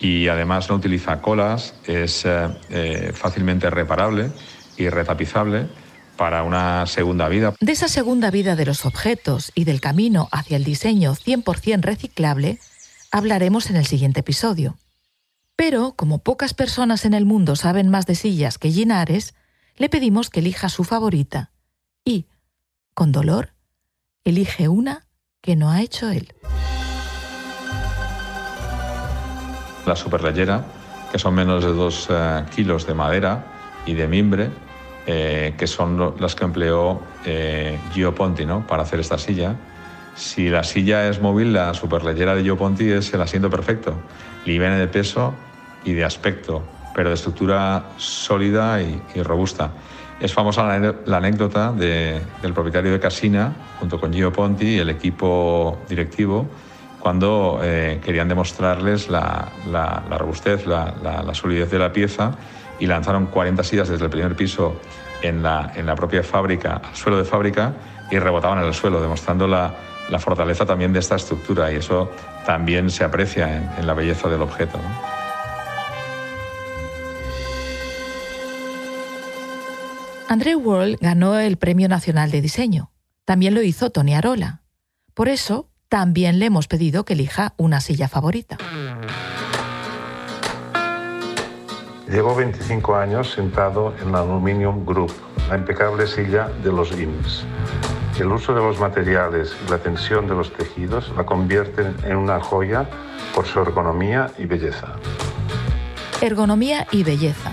y 0.00 0.26
además 0.26 0.68
no 0.68 0.74
utiliza 0.74 1.22
colas. 1.22 1.74
Es 1.86 2.24
eh, 2.26 3.12
fácilmente 3.14 3.70
reparable 3.70 4.32
y 4.76 4.88
retapizable 4.88 5.68
para 6.16 6.42
una 6.42 6.86
segunda 6.86 7.28
vida. 7.28 7.54
De 7.60 7.70
esa 7.70 7.86
segunda 7.86 8.32
vida 8.32 8.56
de 8.56 8.66
los 8.66 8.84
objetos 8.84 9.52
y 9.54 9.62
del 9.62 9.80
camino 9.80 10.28
hacia 10.32 10.56
el 10.56 10.64
diseño 10.64 11.14
100% 11.14 11.82
reciclable 11.82 12.58
hablaremos 13.12 13.70
en 13.70 13.76
el 13.76 13.86
siguiente 13.86 14.18
episodio. 14.18 14.76
Pero, 15.54 15.92
como 15.94 16.18
pocas 16.18 16.52
personas 16.52 17.04
en 17.04 17.14
el 17.14 17.26
mundo 17.26 17.54
saben 17.54 17.90
más 17.90 18.06
de 18.06 18.16
sillas 18.16 18.58
que 18.58 18.72
Ginares, 18.72 19.35
le 19.76 19.88
pedimos 19.88 20.30
que 20.30 20.40
elija 20.40 20.68
su 20.68 20.84
favorita 20.84 21.50
y, 22.04 22.26
con 22.94 23.12
dolor, 23.12 23.52
elige 24.24 24.68
una 24.68 25.06
que 25.40 25.56
no 25.56 25.70
ha 25.70 25.82
hecho 25.82 26.10
él. 26.10 26.32
La 29.86 29.94
superleyera, 29.94 30.64
que 31.12 31.18
son 31.18 31.34
menos 31.34 31.64
de 31.64 31.72
dos 31.72 32.08
eh, 32.10 32.44
kilos 32.54 32.86
de 32.86 32.94
madera 32.94 33.44
y 33.86 33.94
de 33.94 34.08
mimbre, 34.08 34.50
eh, 35.06 35.54
que 35.56 35.66
son 35.66 36.16
las 36.18 36.34
que 36.34 36.44
empleó 36.44 37.00
eh, 37.24 37.78
Gio 37.92 38.14
Ponti 38.14 38.44
¿no? 38.44 38.66
para 38.66 38.82
hacer 38.82 38.98
esta 38.98 39.18
silla. 39.18 39.54
Si 40.16 40.48
la 40.48 40.64
silla 40.64 41.08
es 41.08 41.20
móvil, 41.20 41.52
la 41.52 41.74
superleyera 41.74 42.34
de 42.34 42.42
Gio 42.42 42.56
Ponti 42.56 42.90
es 42.90 43.12
el 43.14 43.20
asiento 43.20 43.50
perfecto, 43.50 43.94
liviana 44.44 44.78
de 44.78 44.88
peso 44.88 45.34
y 45.84 45.92
de 45.92 46.04
aspecto 46.04 46.64
pero 46.96 47.10
de 47.10 47.14
estructura 47.14 47.90
sólida 47.98 48.80
y, 48.80 49.22
robusta. 49.22 49.70
Es 50.18 50.32
famosa 50.32 50.64
la, 51.04 51.16
anécdota 51.18 51.70
del 51.70 52.54
propietario 52.54 52.90
de 52.90 52.98
Casina, 52.98 53.52
junto 53.78 54.00
con 54.00 54.14
Gio 54.14 54.32
Ponti 54.32 54.76
y 54.76 54.78
el 54.78 54.88
equipo 54.88 55.76
directivo, 55.90 56.48
cuando 56.98 57.60
eh, 57.62 58.00
querían 58.02 58.28
demostrarles 58.28 59.10
la, 59.10 59.52
robustez, 60.18 60.66
la, 60.66 61.34
solidez 61.34 61.70
de 61.70 61.78
la 61.78 61.92
pieza 61.92 62.32
y 62.80 62.86
lanzaron 62.86 63.26
40 63.26 63.62
sillas 63.62 63.90
desde 63.90 64.04
el 64.06 64.10
primer 64.10 64.34
piso 64.34 64.80
en 65.20 65.42
la, 65.42 65.72
en 65.76 65.84
la 65.84 65.94
propia 65.94 66.22
fábrica, 66.22 66.80
al 66.82 66.96
suelo 66.96 67.18
de 67.18 67.24
fábrica, 67.24 67.74
y 68.10 68.18
rebotaban 68.18 68.60
en 68.60 68.64
el 68.64 68.74
suelo, 68.74 69.02
demostrando 69.02 69.46
la, 69.46 69.74
fortaleza 70.18 70.64
también 70.64 70.94
de 70.94 71.00
esta 71.00 71.16
estructura 71.16 71.70
y 71.70 71.76
eso 71.76 72.10
también 72.46 72.88
se 72.88 73.04
aprecia 73.04 73.68
en, 73.76 73.86
la 73.86 73.92
belleza 73.92 74.30
del 74.30 74.40
objeto. 74.40 74.78
André 80.28 80.56
World 80.56 80.98
ganó 81.00 81.38
el 81.38 81.56
Premio 81.56 81.88
Nacional 81.88 82.32
de 82.32 82.40
Diseño. 82.40 82.90
También 83.24 83.54
lo 83.54 83.62
hizo 83.62 83.90
Tony 83.90 84.14
Arola. 84.14 84.62
Por 85.14 85.28
eso, 85.28 85.70
también 85.88 86.40
le 86.40 86.46
hemos 86.46 86.66
pedido 86.66 87.04
que 87.04 87.12
elija 87.12 87.54
una 87.56 87.80
silla 87.80 88.08
favorita. 88.08 88.58
Llevo 92.08 92.34
25 92.34 92.96
años 92.96 93.30
sentado 93.30 93.94
en 94.02 94.10
la 94.10 94.20
Aluminium 94.20 94.84
Group, 94.84 95.12
la 95.48 95.56
impecable 95.56 96.08
silla 96.08 96.48
de 96.62 96.72
los 96.72 96.90
IMSS. 96.90 97.44
El 98.18 98.32
uso 98.32 98.52
de 98.52 98.60
los 98.60 98.80
materiales 98.80 99.56
y 99.64 99.70
la 99.70 99.78
tensión 99.78 100.26
de 100.26 100.34
los 100.34 100.52
tejidos 100.52 101.12
la 101.16 101.24
convierten 101.24 101.94
en 102.04 102.16
una 102.16 102.40
joya 102.40 102.88
por 103.32 103.46
su 103.46 103.60
ergonomía 103.60 104.32
y 104.38 104.46
belleza. 104.46 104.96
Ergonomía 106.20 106.86
y 106.90 107.04
belleza. 107.04 107.52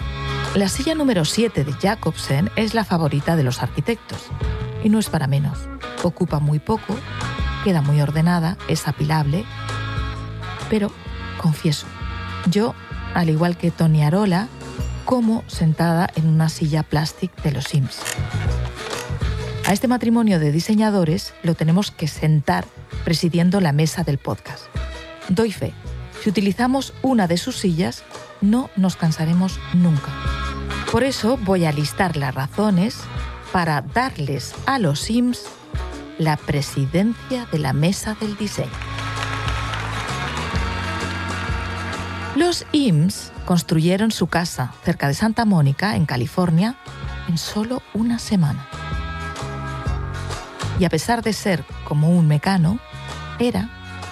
La 0.55 0.69
silla 0.69 0.93
número 0.93 1.25
7 1.25 1.63
de 1.63 1.73
Jacobsen 1.73 2.51
es 2.55 2.75
la 2.75 2.85
favorita 2.85 3.35
de 3.35 3.41
los 3.41 3.63
arquitectos. 3.63 4.27
Y 4.83 4.89
no 4.89 4.99
es 4.99 5.09
para 5.09 5.25
menos. 5.25 5.57
Ocupa 6.03 6.39
muy 6.39 6.59
poco, 6.59 6.95
queda 7.63 7.81
muy 7.81 7.99
ordenada, 8.01 8.55
es 8.67 8.87
apilable. 8.87 9.45
Pero, 10.69 10.91
confieso, 11.41 11.87
yo, 12.51 12.75
al 13.15 13.31
igual 13.31 13.57
que 13.57 13.71
Tony 13.71 14.03
Arola, 14.03 14.47
como 15.05 15.43
sentada 15.47 16.07
en 16.15 16.27
una 16.27 16.49
silla 16.49 16.83
plástica 16.83 17.41
de 17.41 17.51
los 17.51 17.63
Sims. 17.63 18.01
A 19.65 19.73
este 19.73 19.87
matrimonio 19.87 20.37
de 20.37 20.51
diseñadores 20.51 21.33
lo 21.41 21.55
tenemos 21.55 21.89
que 21.89 22.07
sentar 22.07 22.65
presidiendo 23.03 23.59
la 23.59 23.71
mesa 23.71 24.03
del 24.03 24.19
podcast. 24.19 24.65
Doy 25.29 25.51
fe, 25.51 25.73
si 26.21 26.29
utilizamos 26.29 26.93
una 27.01 27.25
de 27.27 27.37
sus 27.37 27.57
sillas, 27.57 28.03
no 28.39 28.69
nos 28.75 28.95
cansaremos 28.97 29.59
nunca. 29.73 30.11
Por 30.93 31.03
eso 31.03 31.37
voy 31.37 31.65
a 31.65 31.71
listar 31.71 32.17
las 32.17 32.35
razones 32.35 32.99
para 33.51 33.81
darles 33.81 34.53
a 34.67 34.77
los 34.77 34.99
Sims 34.99 35.45
la 36.19 36.37
presidencia 36.37 37.47
de 37.51 37.57
la 37.57 37.73
mesa 37.73 38.15
del 38.21 38.37
diseño. 38.37 38.69
Los 42.35 42.67
IMS 42.73 43.31
construyeron 43.45 44.11
su 44.11 44.27
casa 44.27 44.75
cerca 44.83 45.07
de 45.07 45.15
Santa 45.15 45.45
Mónica, 45.45 45.95
en 45.95 46.05
California, 46.05 46.75
en 47.27 47.39
solo 47.39 47.81
una 47.95 48.19
semana. 48.19 48.67
Y 50.79 50.85
a 50.85 50.91
pesar 50.91 51.23
de 51.23 51.33
ser 51.33 51.65
como 51.85 52.11
un 52.11 52.27
mecano, 52.27 52.77
era, 53.39 53.67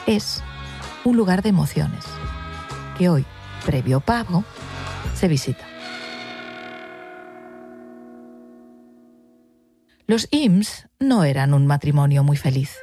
es, 0.07 0.41
un 1.03 1.15
lugar 1.15 1.43
de 1.43 1.49
emociones, 1.49 2.05
que 2.97 3.07
hoy, 3.07 3.23
previo 3.67 3.99
pago, 3.99 4.43
se 5.13 5.27
visita. 5.27 5.70
Los 10.11 10.27
Ims 10.31 10.89
no 10.99 11.23
eran 11.23 11.53
un 11.53 11.65
matrimonio 11.65 12.21
muy 12.21 12.35
feliz. 12.35 12.75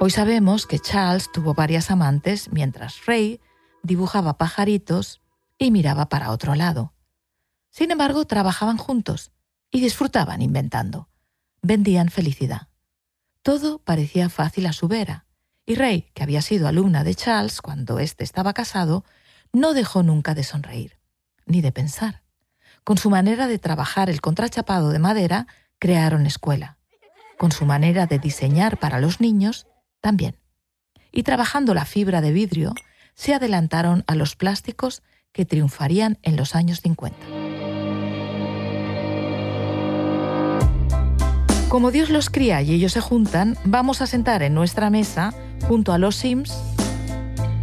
Hoy 0.00 0.08
sabemos 0.10 0.66
que 0.66 0.78
Charles 0.78 1.30
tuvo 1.30 1.52
varias 1.52 1.90
amantes 1.90 2.50
mientras 2.50 3.04
Ray 3.04 3.42
dibujaba 3.82 4.38
pajaritos 4.38 5.20
y 5.58 5.70
miraba 5.70 6.08
para 6.08 6.30
otro 6.30 6.54
lado. 6.54 6.94
Sin 7.68 7.90
embargo, 7.90 8.24
trabajaban 8.24 8.78
juntos 8.78 9.32
y 9.70 9.82
disfrutaban 9.82 10.40
inventando. 10.40 11.10
Vendían 11.60 12.08
felicidad. 12.08 12.68
Todo 13.42 13.78
parecía 13.78 14.30
fácil 14.30 14.64
a 14.64 14.72
su 14.72 14.88
vera, 14.88 15.26
y 15.66 15.74
Ray, 15.74 16.10
que 16.14 16.22
había 16.22 16.40
sido 16.40 16.68
alumna 16.68 17.04
de 17.04 17.14
Charles 17.16 17.60
cuando 17.60 17.98
éste 17.98 18.24
estaba 18.24 18.54
casado, 18.54 19.04
no 19.52 19.74
dejó 19.74 20.02
nunca 20.02 20.32
de 20.32 20.44
sonreír, 20.44 20.96
ni 21.44 21.60
de 21.60 21.70
pensar. 21.70 22.22
Con 22.82 22.96
su 22.96 23.10
manera 23.10 23.46
de 23.46 23.58
trabajar 23.58 24.08
el 24.08 24.22
contrachapado 24.22 24.88
de 24.88 25.00
madera, 25.00 25.46
crearon 25.80 26.26
escuela. 26.26 26.78
Con 27.36 27.50
su 27.50 27.66
manera 27.66 28.06
de 28.06 28.20
diseñar 28.20 28.78
para 28.78 29.00
los 29.00 29.20
niños, 29.20 29.66
también. 30.00 30.36
Y 31.10 31.24
trabajando 31.24 31.74
la 31.74 31.86
fibra 31.86 32.20
de 32.20 32.30
vidrio, 32.30 32.74
se 33.14 33.34
adelantaron 33.34 34.04
a 34.06 34.14
los 34.14 34.36
plásticos 34.36 35.02
que 35.32 35.44
triunfarían 35.44 36.18
en 36.22 36.36
los 36.36 36.54
años 36.54 36.80
50. 36.80 37.16
Como 41.68 41.90
Dios 41.90 42.10
los 42.10 42.30
cría 42.30 42.62
y 42.62 42.72
ellos 42.72 42.92
se 42.92 43.00
juntan, 43.00 43.56
vamos 43.64 44.02
a 44.02 44.06
sentar 44.06 44.42
en 44.42 44.54
nuestra 44.54 44.90
mesa, 44.90 45.32
junto 45.68 45.92
a 45.92 45.98
los 45.98 46.16
Sims, 46.16 46.52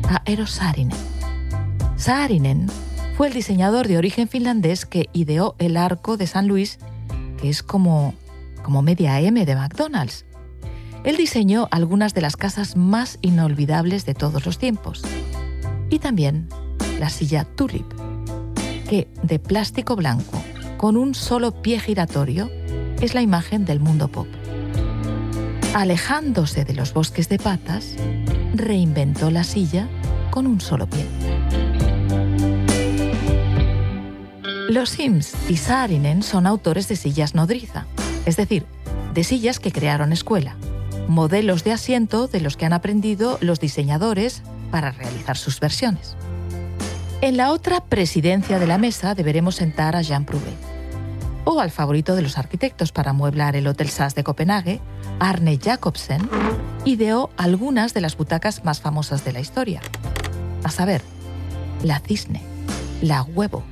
a 0.09 0.21
Eero 0.25 0.47
Saarinen. 0.47 0.97
Saarinen 1.97 2.67
fue 3.17 3.27
el 3.27 3.33
diseñador 3.33 3.87
de 3.87 3.97
origen 3.97 4.27
finlandés 4.27 4.85
que 4.85 5.09
ideó 5.11 5.55
el 5.59 5.75
arco 5.75 6.17
de 6.17 6.27
San 6.27 6.47
Luis 6.47 6.79
que 7.37 7.49
es 7.49 7.63
como, 7.63 8.13
como 8.63 8.81
media 8.81 9.19
M 9.21 9.45
de 9.45 9.55
McDonald's. 9.55 10.25
Él 11.03 11.15
diseñó 11.15 11.67
algunas 11.71 12.13
de 12.13 12.21
las 12.21 12.35
casas 12.35 12.75
más 12.75 13.19
inolvidables 13.21 14.05
de 14.05 14.13
todos 14.13 14.45
los 14.45 14.57
tiempos. 14.57 15.03
Y 15.89 15.99
también 15.99 16.49
la 16.99 17.09
silla 17.09 17.45
Tulip, 17.45 17.85
que 18.89 19.07
de 19.23 19.39
plástico 19.39 19.95
blanco, 19.95 20.41
con 20.77 20.97
un 20.97 21.15
solo 21.15 21.61
pie 21.61 21.79
giratorio, 21.79 22.49
es 23.01 23.13
la 23.13 23.21
imagen 23.21 23.65
del 23.65 23.79
mundo 23.79 24.07
pop. 24.09 24.27
Alejándose 25.73 26.65
de 26.65 26.73
los 26.73 26.93
bosques 26.93 27.29
de 27.29 27.37
patas, 27.37 27.95
reinventó 28.53 29.29
la 29.29 29.43
silla 29.43 29.87
con 30.31 30.47
un 30.47 30.59
solo 30.59 30.87
pie. 30.89 31.05
Los 34.69 34.89
Sims 34.89 35.33
y 35.47 35.55
Saarinen 35.55 36.23
son 36.23 36.45
autores 36.45 36.89
de 36.89 36.97
sillas 36.97 37.35
nodriza, 37.35 37.85
es 38.25 38.35
decir, 38.35 38.65
de 39.13 39.23
sillas 39.23 39.59
que 39.61 39.71
crearon 39.71 40.11
escuela, 40.11 40.57
modelos 41.07 41.63
de 41.63 41.71
asiento 41.71 42.27
de 42.27 42.41
los 42.41 42.57
que 42.57 42.65
han 42.65 42.73
aprendido 42.73 43.37
los 43.39 43.61
diseñadores 43.61 44.43
para 44.69 44.91
realizar 44.91 45.37
sus 45.37 45.61
versiones. 45.61 46.17
En 47.21 47.37
la 47.37 47.51
otra 47.51 47.85
presidencia 47.85 48.59
de 48.59 48.67
la 48.67 48.77
mesa 48.77 49.15
deberemos 49.15 49.55
sentar 49.55 49.95
a 49.95 50.01
Jean 50.01 50.25
Prouvé, 50.25 50.53
o 51.45 51.61
al 51.61 51.71
favorito 51.71 52.17
de 52.17 52.23
los 52.23 52.37
arquitectos 52.37 52.91
para 52.91 53.11
amueblar 53.11 53.55
el 53.55 53.67
Hotel 53.67 53.87
Sass 53.87 54.15
de 54.15 54.25
Copenhague, 54.25 54.81
Arne 55.19 55.57
Jacobsen, 55.63 56.29
ideó 56.83 57.29
algunas 57.37 57.93
de 57.93 58.01
las 58.01 58.17
butacas 58.17 58.65
más 58.65 58.81
famosas 58.81 59.23
de 59.23 59.31
la 59.31 59.39
historia, 59.39 59.79
a 60.65 60.71
saber, 60.71 61.01
la 61.83 61.99
cisne, 61.99 62.41
la 63.01 63.23
huevo, 63.23 63.63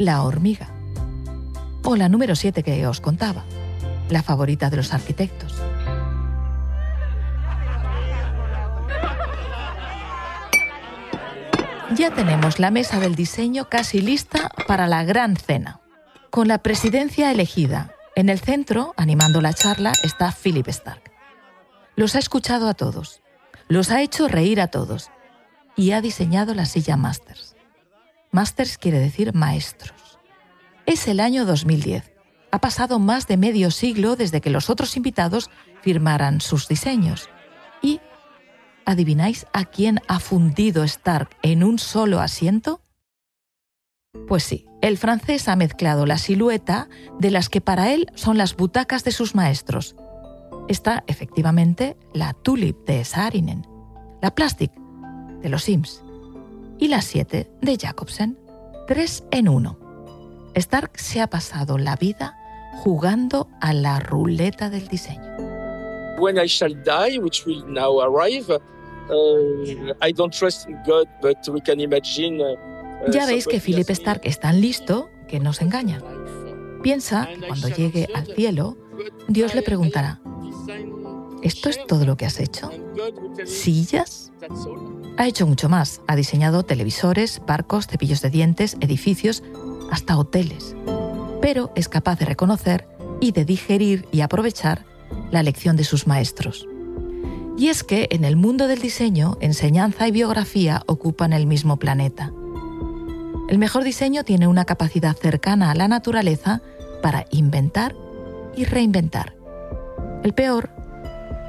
la 0.00 0.22
hormiga. 0.22 0.68
O 1.84 1.94
la 1.94 2.08
número 2.08 2.34
7 2.34 2.62
que 2.62 2.86
os 2.86 3.00
contaba, 3.00 3.44
la 4.08 4.22
favorita 4.22 4.70
de 4.70 4.78
los 4.78 4.94
arquitectos. 4.94 5.54
Ya 11.94 12.14
tenemos 12.14 12.58
la 12.58 12.70
mesa 12.70 12.98
del 12.98 13.14
diseño 13.14 13.68
casi 13.68 14.00
lista 14.00 14.50
para 14.66 14.86
la 14.86 15.04
gran 15.04 15.36
cena. 15.36 15.80
Con 16.30 16.48
la 16.48 16.58
presidencia 16.58 17.30
elegida, 17.30 17.92
en 18.14 18.28
el 18.28 18.38
centro, 18.38 18.94
animando 18.96 19.40
la 19.40 19.52
charla, 19.52 19.92
está 20.02 20.32
Philip 20.32 20.68
Stark. 20.68 21.10
Los 21.96 22.14
ha 22.14 22.20
escuchado 22.20 22.68
a 22.68 22.74
todos, 22.74 23.20
los 23.68 23.90
ha 23.90 24.00
hecho 24.00 24.28
reír 24.28 24.60
a 24.60 24.68
todos 24.68 25.10
y 25.76 25.90
ha 25.90 26.00
diseñado 26.00 26.54
la 26.54 26.64
silla 26.64 26.96
Masters. 26.96 27.49
Masters 28.32 28.78
quiere 28.78 29.00
decir 29.00 29.34
maestros. 29.34 30.20
Es 30.86 31.08
el 31.08 31.18
año 31.18 31.44
2010. 31.44 32.12
Ha 32.52 32.60
pasado 32.60 33.00
más 33.00 33.26
de 33.26 33.36
medio 33.36 33.72
siglo 33.72 34.14
desde 34.14 34.40
que 34.40 34.50
los 34.50 34.70
otros 34.70 34.96
invitados 34.96 35.50
firmaran 35.82 36.40
sus 36.40 36.68
diseños. 36.68 37.28
¿Y 37.82 38.00
adivináis 38.84 39.46
a 39.52 39.64
quién 39.64 40.00
ha 40.06 40.20
fundido 40.20 40.84
Stark 40.84 41.30
en 41.42 41.64
un 41.64 41.78
solo 41.80 42.20
asiento? 42.20 42.82
Pues 44.28 44.44
sí, 44.44 44.66
el 44.80 44.96
francés 44.96 45.48
ha 45.48 45.56
mezclado 45.56 46.06
la 46.06 46.18
silueta 46.18 46.88
de 47.18 47.32
las 47.32 47.48
que 47.48 47.60
para 47.60 47.92
él 47.92 48.10
son 48.14 48.38
las 48.38 48.56
butacas 48.56 49.02
de 49.02 49.10
sus 49.10 49.34
maestros. 49.34 49.96
Está 50.68 51.02
efectivamente 51.08 51.96
la 52.12 52.32
Tulip 52.32 52.86
de 52.86 53.04
Saarinen, 53.04 53.66
la 54.22 54.32
Plastic 54.34 54.72
de 55.42 55.48
los 55.48 55.64
Sims 55.64 56.04
y 56.80 56.88
las 56.88 57.04
siete 57.04 57.50
de 57.60 57.76
Jacobsen, 57.76 58.36
Tres 58.90 59.22
en 59.30 59.48
uno. 59.48 59.78
Stark 60.56 60.98
se 60.98 61.20
ha 61.20 61.28
pasado 61.28 61.78
la 61.78 61.94
vida 61.94 62.36
jugando 62.82 63.46
a 63.60 63.72
la 63.72 64.00
ruleta 64.00 64.68
del 64.68 64.88
diseño. 64.88 65.30
When 66.18 66.36
I 66.36 66.48
shall 66.48 66.74
die, 66.74 67.20
which 67.20 67.46
will 67.46 67.64
now 67.68 68.00
arrive, 68.00 68.50
uh, 68.50 69.94
I 70.02 70.12
don't 70.12 70.36
trust 70.36 70.68
in 70.68 70.76
God, 70.84 71.06
but 71.22 71.36
we 71.48 71.60
can 71.60 71.78
imagine. 71.78 72.40
Uh, 72.40 73.12
ya 73.12 73.26
veis 73.26 73.46
que 73.46 73.60
Philip 73.60 73.88
Stark 73.90 74.22
es 74.24 74.40
tan 74.40 74.60
listo 74.60 75.08
que 75.28 75.38
no 75.38 75.52
se 75.52 75.62
engaña. 75.62 76.02
Piensa 76.82 77.28
que 77.28 77.46
cuando 77.46 77.68
llegue 77.68 78.08
al 78.12 78.26
cielo, 78.26 78.76
Dios 79.28 79.54
le 79.54 79.62
preguntará, 79.62 80.20
¿esto 81.44 81.68
es 81.68 81.86
todo 81.86 82.04
lo 82.04 82.16
que 82.16 82.26
has 82.26 82.40
hecho? 82.40 82.70
¿Sillas? 83.44 84.32
Ha 85.20 85.26
hecho 85.26 85.46
mucho 85.46 85.68
más. 85.68 86.00
Ha 86.06 86.16
diseñado 86.16 86.62
televisores, 86.62 87.42
barcos, 87.46 87.86
cepillos 87.86 88.22
de 88.22 88.30
dientes, 88.30 88.78
edificios, 88.80 89.42
hasta 89.90 90.16
hoteles. 90.16 90.74
Pero 91.42 91.70
es 91.76 91.90
capaz 91.90 92.18
de 92.18 92.24
reconocer 92.24 92.88
y 93.20 93.32
de 93.32 93.44
digerir 93.44 94.08
y 94.12 94.22
aprovechar 94.22 94.86
la 95.30 95.42
lección 95.42 95.76
de 95.76 95.84
sus 95.84 96.06
maestros. 96.06 96.66
Y 97.58 97.68
es 97.68 97.84
que 97.84 98.08
en 98.12 98.24
el 98.24 98.36
mundo 98.36 98.66
del 98.66 98.80
diseño, 98.80 99.36
enseñanza 99.42 100.08
y 100.08 100.10
biografía 100.10 100.84
ocupan 100.86 101.34
el 101.34 101.46
mismo 101.46 101.76
planeta. 101.76 102.32
El 103.50 103.58
mejor 103.58 103.84
diseño 103.84 104.24
tiene 104.24 104.48
una 104.48 104.64
capacidad 104.64 105.14
cercana 105.14 105.70
a 105.70 105.74
la 105.74 105.86
naturaleza 105.86 106.62
para 107.02 107.26
inventar 107.30 107.94
y 108.56 108.64
reinventar. 108.64 109.34
El 110.24 110.32
peor, 110.32 110.70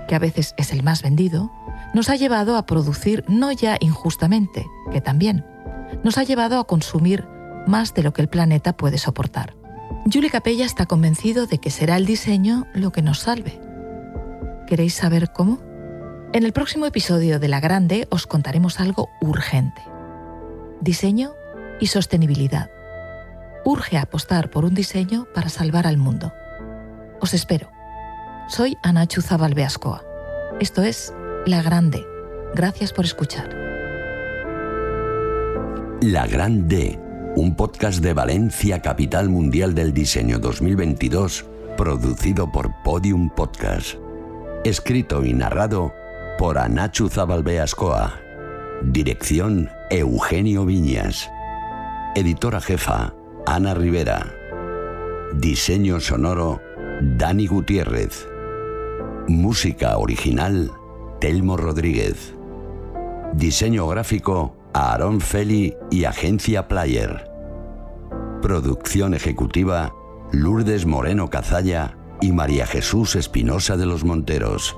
que 0.09 0.15
a 0.15 0.19
veces 0.19 0.55
es 0.57 0.73
el 0.73 0.83
más 0.83 1.01
vendido, 1.03 1.49
nos 1.93 2.09
ha 2.09 2.15
llevado 2.15 2.55
a 2.57 2.65
producir 2.65 3.23
no 3.27 3.51
ya 3.51 3.77
injustamente, 3.79 4.65
que 4.91 5.01
también, 5.01 5.45
nos 6.03 6.17
ha 6.17 6.23
llevado 6.23 6.59
a 6.59 6.65
consumir 6.65 7.25
más 7.67 7.93
de 7.93 8.03
lo 8.03 8.13
que 8.13 8.21
el 8.21 8.29
planeta 8.29 8.73
puede 8.73 8.97
soportar. 8.97 9.55
Julie 10.11 10.29
Capella 10.29 10.65
está 10.65 10.85
convencido 10.85 11.45
de 11.45 11.59
que 11.59 11.69
será 11.69 11.97
el 11.97 12.05
diseño 12.05 12.65
lo 12.73 12.91
que 12.91 13.01
nos 13.01 13.19
salve. 13.19 13.59
¿Queréis 14.67 14.95
saber 14.95 15.31
cómo? 15.31 15.59
En 16.33 16.43
el 16.43 16.53
próximo 16.53 16.85
episodio 16.85 17.39
de 17.39 17.47
La 17.49 17.59
Grande 17.59 18.07
os 18.09 18.25
contaremos 18.25 18.79
algo 18.79 19.09
urgente. 19.19 19.81
Diseño 20.79 21.33
y 21.79 21.87
sostenibilidad. 21.87 22.71
Urge 23.65 23.97
apostar 23.97 24.49
por 24.49 24.65
un 24.65 24.73
diseño 24.73 25.27
para 25.35 25.49
salvar 25.49 25.85
al 25.85 25.97
mundo. 25.97 26.33
Os 27.19 27.33
espero. 27.33 27.69
Soy 28.47 28.77
Ana 28.81 29.05
Zabal 29.07 29.53
Beascoa. 29.53 30.03
Esto 30.59 30.81
es 30.81 31.13
La 31.47 31.63
Grande. 31.63 32.07
Gracias 32.53 32.93
por 32.93 33.03
escuchar. 33.03 33.49
La 36.01 36.27
Grande, 36.27 36.99
un 37.35 37.55
podcast 37.55 38.03
de 38.03 38.13
Valencia, 38.13 38.79
capital 38.83 39.27
mundial 39.29 39.73
del 39.73 39.91
diseño 39.91 40.37
2022, 40.37 41.45
producido 41.77 42.51
por 42.51 42.69
Podium 42.83 43.31
Podcast. 43.31 43.95
Escrito 44.63 45.25
y 45.25 45.33
narrado 45.33 45.91
por 46.37 46.59
Anachu 46.59 47.09
Zabalbeascoa. 47.09 48.19
Dirección 48.83 49.71
Eugenio 49.89 50.63
Viñas. 50.65 51.27
Editora 52.13 52.61
jefa 52.61 53.15
Ana 53.47 53.73
Rivera. 53.73 54.31
Diseño 55.33 56.01
sonoro 56.01 56.61
Dani 57.01 57.47
Gutiérrez. 57.47 58.27
Música 59.27 59.97
original 59.97 60.71
Telmo 61.21 61.55
Rodríguez. 61.55 62.33
Diseño 63.33 63.87
gráfico 63.87 64.57
Aarón 64.73 65.21
Feli 65.21 65.75
y 65.91 66.05
Agencia 66.05 66.67
Player. 66.67 67.29
Producción 68.41 69.13
ejecutiva 69.13 69.93
Lourdes 70.31 70.87
Moreno 70.87 71.29
Cazalla 71.29 71.95
y 72.21 72.31
María 72.31 72.65
Jesús 72.65 73.15
Espinosa 73.15 73.77
de 73.77 73.85
los 73.85 74.03
Monteros. 74.03 74.75